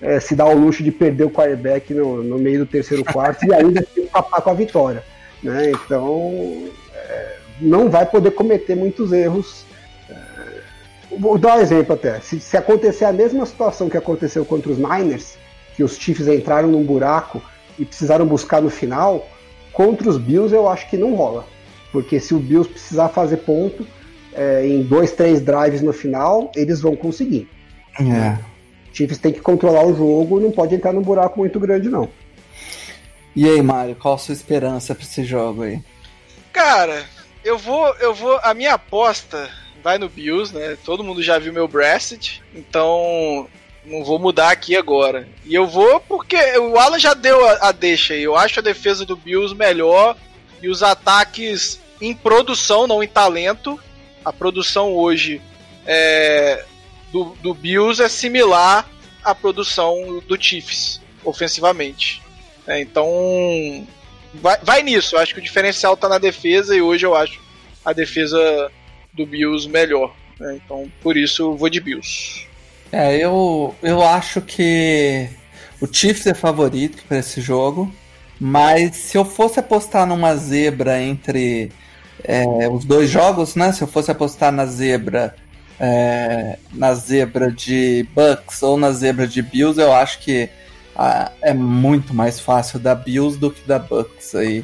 [0.01, 3.45] é, se dar o luxo de perder o quarterback no, no meio do terceiro quarto
[3.45, 5.03] e ainda papar com a vitória.
[5.43, 5.71] Né?
[5.71, 9.65] Então, é, não vai poder cometer muitos erros.
[10.09, 10.15] É,
[11.19, 12.19] vou dar um exemplo até.
[12.19, 15.37] Se, se acontecer a mesma situação que aconteceu contra os Niners,
[15.75, 17.41] que os Chiefs entraram num buraco
[17.77, 19.27] e precisaram buscar no final,
[19.73, 21.45] contra os Bills eu acho que não rola.
[21.91, 23.85] Porque se o Bills precisar fazer ponto
[24.33, 27.49] é, em dois, três drives no final, eles vão conseguir.
[27.99, 28.37] É.
[28.91, 32.09] Chiefs tem que controlar o jogo, não pode entrar num buraco muito grande, não.
[33.35, 35.81] E aí, Mário, qual a sua esperança para esse jogo aí?
[36.53, 37.05] Cara,
[37.43, 39.49] eu vou, eu vou, a minha aposta
[39.83, 40.77] vai no Bills, né?
[40.85, 43.47] Todo mundo já viu meu Brexit, então
[43.85, 45.27] não vou mudar aqui agora.
[45.43, 48.23] E eu vou porque o Alan já deu a, a deixa aí.
[48.23, 50.15] Eu acho a defesa do Bills melhor
[50.61, 53.79] e os ataques em produção, não em talento.
[54.23, 55.41] A produção hoje
[55.85, 56.65] é,
[57.11, 58.89] do, do Bills é similar
[59.23, 62.24] à produção do Chiefs, ofensivamente.
[62.67, 63.07] É, então,
[64.33, 65.15] vai, vai nisso.
[65.15, 67.39] Eu acho que o diferencial tá na defesa e hoje eu acho
[67.83, 68.71] a defesa
[69.13, 70.13] do Bills melhor.
[70.39, 70.59] Né?
[70.63, 72.45] Então, por isso, eu vou de Bills.
[72.91, 75.29] É, eu, eu acho que
[75.81, 77.93] o Chiefs é favorito para esse jogo,
[78.39, 81.71] mas se eu fosse apostar numa zebra entre
[82.23, 83.71] é, os dois jogos, né?
[83.71, 85.35] Se eu fosse apostar na zebra,
[85.79, 90.49] é, na zebra de Bucks ou na zebra de Bills, eu acho que
[90.95, 94.63] ah, é muito mais fácil da Bills do que da Bucks aí.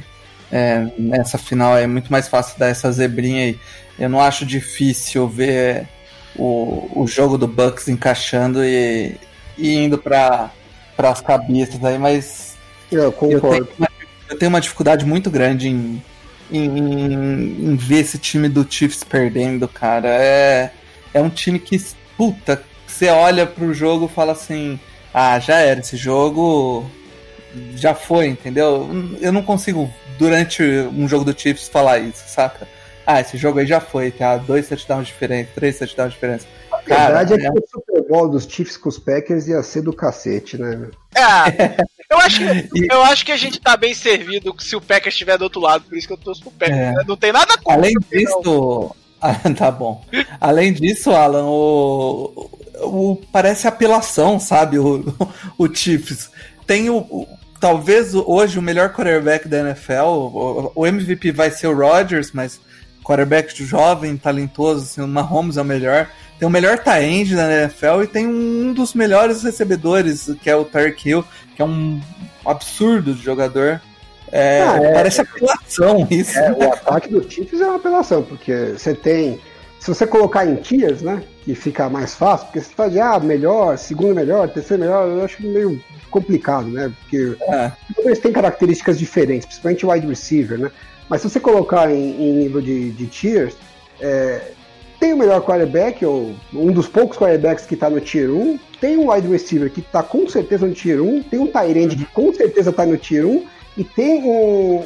[0.51, 3.59] É, nessa final é muito mais fácil dar essa zebrinha aí.
[3.99, 5.87] Eu não acho difícil ver
[6.35, 9.15] o, o jogo do Bucks encaixando e,
[9.57, 10.51] e indo para
[10.97, 12.57] as cabeças aí, mas
[12.91, 13.57] eu, concordo.
[13.57, 13.89] Eu tenho, uma,
[14.29, 16.03] eu tenho uma dificuldade muito grande em,
[16.51, 16.65] em,
[17.71, 20.09] em, ver esse time do Chiefs perdendo, cara.
[20.09, 20.71] É,
[21.13, 21.81] é um time que,
[22.17, 24.79] puta, você olha pro jogo e fala assim:
[25.13, 26.89] ah, já era, esse jogo
[27.75, 28.89] já foi, entendeu?
[29.19, 32.67] Eu não consigo, durante um jogo do Chiefs, falar isso, saca?
[33.05, 34.37] Ah, esse jogo aí já foi, tá?
[34.37, 36.47] Dois touchdowns diferentes, três touchdowns diferentes.
[36.71, 37.51] A verdade Cara, é que é...
[37.51, 40.89] o Super Bowl dos Chiefs com os Packers ia ser do cacete, né?
[41.15, 45.13] É, eu acho, que, eu acho que a gente tá bem servido se o Packers
[45.13, 46.77] estiver do outro lado, por isso que eu torço pro Packers.
[46.77, 46.91] É.
[46.91, 47.03] Né?
[47.05, 47.73] Não tem nada contra.
[47.73, 50.03] Além disso, ah, tá bom.
[50.39, 52.49] Além disso, Alan, o,
[52.81, 54.79] o parece apelação, sabe?
[54.79, 55.13] O,
[55.57, 56.29] o Chiefs
[56.65, 57.27] tem o, o
[57.59, 60.07] talvez hoje o melhor quarterback da NFL.
[60.07, 62.59] O, o MVP vai ser o Rodgers, mas
[63.03, 66.09] quarterback jovem, talentoso, assim, o Mahomes é o melhor.
[66.39, 70.65] Tem o melhor end da NFL e tem um dos melhores recebedores, que é o
[70.65, 71.23] Tarek Hill,
[71.55, 72.01] que é um
[72.43, 73.79] absurdo de jogador.
[74.31, 76.37] É, ah, é, parece apelação isso.
[76.37, 79.39] É, o ataque do Chiefs é uma apelação, porque você tem.
[79.79, 81.23] Se você colocar em tiers, né?
[81.43, 85.25] Que fica mais fácil, porque você fala de ah, melhor, segundo melhor, terceiro melhor, eu
[85.25, 86.93] acho meio complicado, né?
[87.01, 87.71] Porque é.
[88.05, 90.71] eles têm características diferentes, principalmente o wide receiver, né?
[91.09, 93.55] Mas se você colocar em, em nível de, de tiers,
[93.99, 94.51] é,
[95.01, 98.97] tem o melhor quarterback, ou um dos poucos quarterbacks que está no tier 1, tem
[98.97, 102.31] um wide receiver que está com certeza no tier 1, tem um Tyrande que com
[102.31, 103.45] certeza está no tier 1,
[103.77, 104.85] e tem um,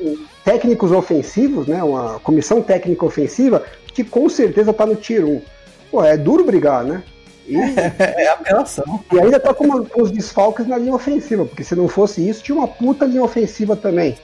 [0.00, 5.42] um, técnicos ofensivos, né, uma comissão técnica ofensiva, que com certeza está no tier 1.
[5.90, 7.02] Pô, é duro brigar, né?
[7.46, 7.56] E,
[7.98, 9.00] é apelação.
[9.12, 12.26] E ainda tá com, uma, com, os desfalques na linha ofensiva, porque se não fosse
[12.26, 14.16] isso, tinha uma puta linha ofensiva também.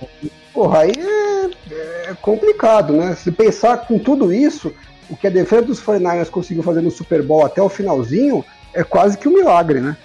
[0.52, 3.14] Porra, aí é, é complicado, né?
[3.14, 4.72] Se pensar com tudo isso,
[5.08, 8.44] o que a defesa dos 49ers conseguiu fazer no Super Bowl até o finalzinho
[8.74, 9.96] é quase que um milagre, né?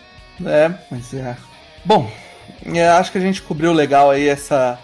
[0.45, 1.35] É, mas é.
[1.83, 2.09] Bom,
[2.97, 4.79] acho que a gente cobriu legal aí essa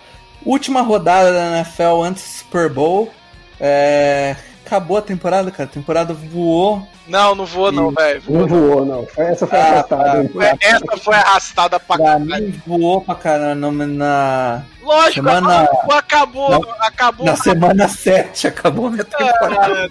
[0.45, 3.11] última rodada da NFL antes do Super Bowl.
[3.60, 4.35] É,
[4.73, 5.69] acabou a temporada, cara.
[5.69, 8.21] A temporada voou não, não voou, não, velho.
[8.29, 9.07] Não voou, não.
[9.17, 10.29] Essa foi ah, arrastada.
[10.29, 10.57] Tá.
[10.61, 12.53] Essa foi arrastada pra caralho.
[12.65, 14.63] voou pra caralho na.
[14.81, 15.69] Lógico, semana...
[15.89, 17.25] acabou, na, acabou.
[17.25, 19.89] Na semana 7 acabou a minha temporada.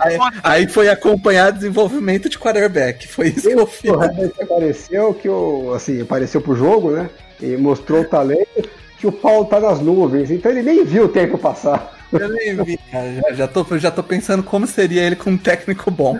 [0.00, 3.08] aí, aí, foi acompanhar desenvolvimento de quarterback.
[3.08, 3.90] Foi isso que eu fiz.
[3.90, 5.72] O apareceu que o.
[5.74, 7.10] Assim, apareceu pro jogo, né?
[7.42, 10.30] E mostrou o talento que o Paulo tá nas nuvens.
[10.30, 11.94] Então ele nem viu o tempo passar.
[12.20, 13.14] Eu nem vi, cara.
[13.14, 16.18] Já, já, tô, já tô pensando como seria ele com um técnico bom.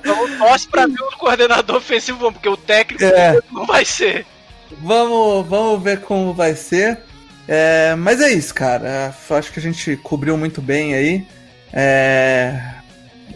[0.00, 3.40] Então torce pra ver um coordenador ofensivo bom, porque o técnico é.
[3.50, 4.26] não vai ser.
[4.80, 6.98] Vamos, vamos ver como vai ser.
[7.48, 9.14] É, mas é isso, cara.
[9.30, 11.26] Acho que a gente cobriu muito bem aí.
[11.72, 12.60] É...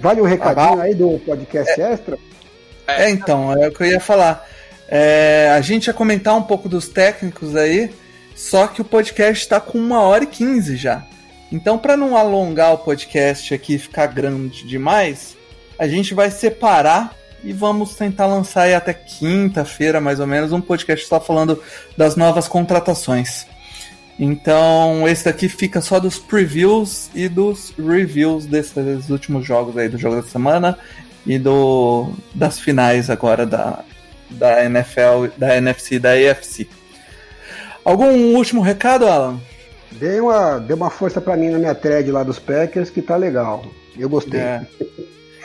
[0.00, 2.18] Vale um recadinho aí do podcast é, extra?
[2.86, 4.46] É, então, é o que eu ia falar.
[4.88, 7.90] É, a gente ia comentar um pouco dos técnicos aí.
[8.38, 11.04] Só que o podcast está com uma hora e quinze já.
[11.50, 15.36] Então, para não alongar o podcast aqui e ficar grande demais,
[15.76, 20.60] a gente vai separar e vamos tentar lançar aí até quinta-feira, mais ou menos, um
[20.60, 21.60] podcast só falando
[21.96, 23.44] das novas contratações.
[24.16, 29.98] Então, esse daqui fica só dos previews e dos reviews desses últimos jogos aí, do
[29.98, 30.78] jogo da semana
[31.26, 33.82] e do das finais agora da,
[34.30, 36.68] da NFL, da NFC e da AFC.
[37.88, 39.40] Algum último recado, Alan?
[39.92, 43.16] Dê uma, dê uma força para mim na minha thread lá dos Packers, que tá
[43.16, 43.64] legal.
[43.98, 44.38] Eu gostei.
[44.38, 44.60] É.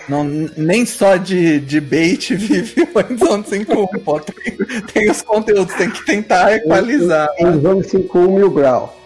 [0.09, 4.19] Não, nem só de, de bait vive o Endzone 5.1, pô.
[4.19, 7.29] Tem, tem os conteúdos, tem que tentar equalizar.
[7.39, 8.99] Endzone 5.1 mil grau.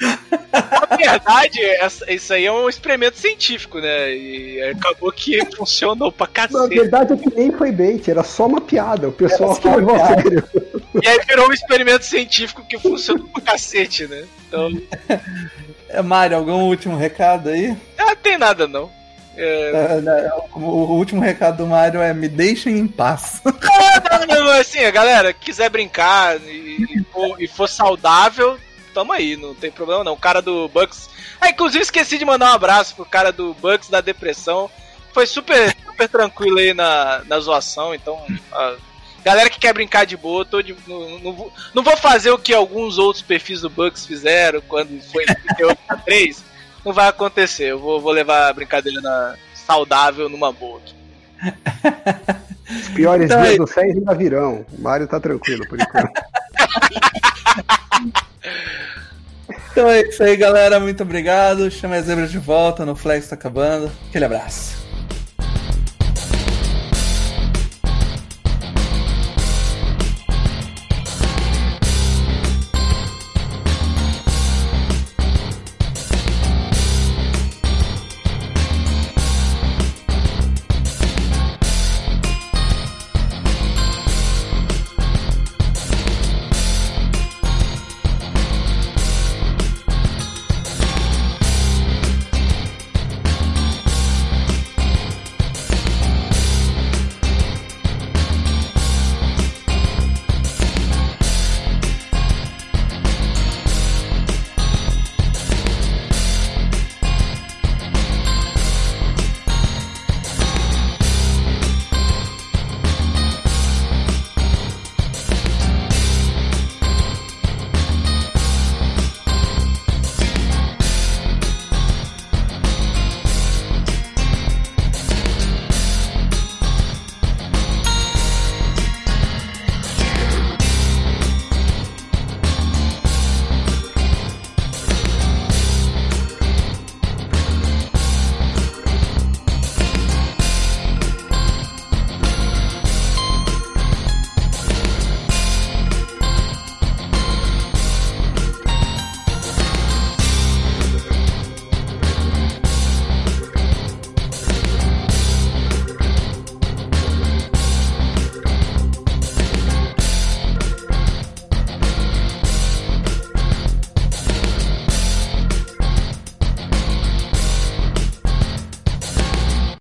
[0.00, 1.60] Na verdade,
[2.08, 4.12] isso aí é um experimento científico, né?
[4.12, 6.54] E acabou que funcionou pra cacete.
[6.58, 9.08] Na verdade, é que nem foi bait, era só uma piada.
[9.08, 10.44] O pessoal que levou a sério.
[11.02, 14.24] E aí virou um experimento científico que funcionou pra cacete, né?
[14.46, 14.70] Então.
[15.92, 17.76] É, Mário, algum último recado aí?
[17.98, 18.88] Ah, tem nada não.
[19.36, 20.00] É...
[20.06, 23.42] É, O, o último recado do Mário é me deixem em paz.
[23.44, 28.58] Não, não, não, assim, a galera quiser brincar e, for, e for saudável,
[28.92, 30.12] tamo aí, não tem problema não.
[30.12, 31.08] O cara do Bucks.
[31.40, 34.70] Ah, inclusive esqueci de mandar um abraço pro cara do Bucks da depressão.
[35.12, 38.20] Foi super, super tranquilo aí na, na zoação, então.
[39.24, 42.38] Galera que quer brincar de boa, tô de, não, não, vou, não vou fazer o
[42.38, 46.44] que alguns outros perfis do Bucks fizeram quando foi 38 a 3.
[46.84, 47.70] Não vai acontecer.
[47.72, 50.80] Eu vou, vou levar a brincadeira na, saudável numa boa.
[50.80, 50.94] aqui.
[52.70, 54.64] Os piores Então, dias aí- do Fez ainda virão.
[54.72, 56.10] O Mário tá tranquilo por enquanto.
[59.72, 60.80] Então é isso aí, galera.
[60.80, 61.70] Muito obrigado.
[61.70, 63.90] Chama a zebra de volta no Flex tá acabando.
[64.08, 64.79] Aquele abraço.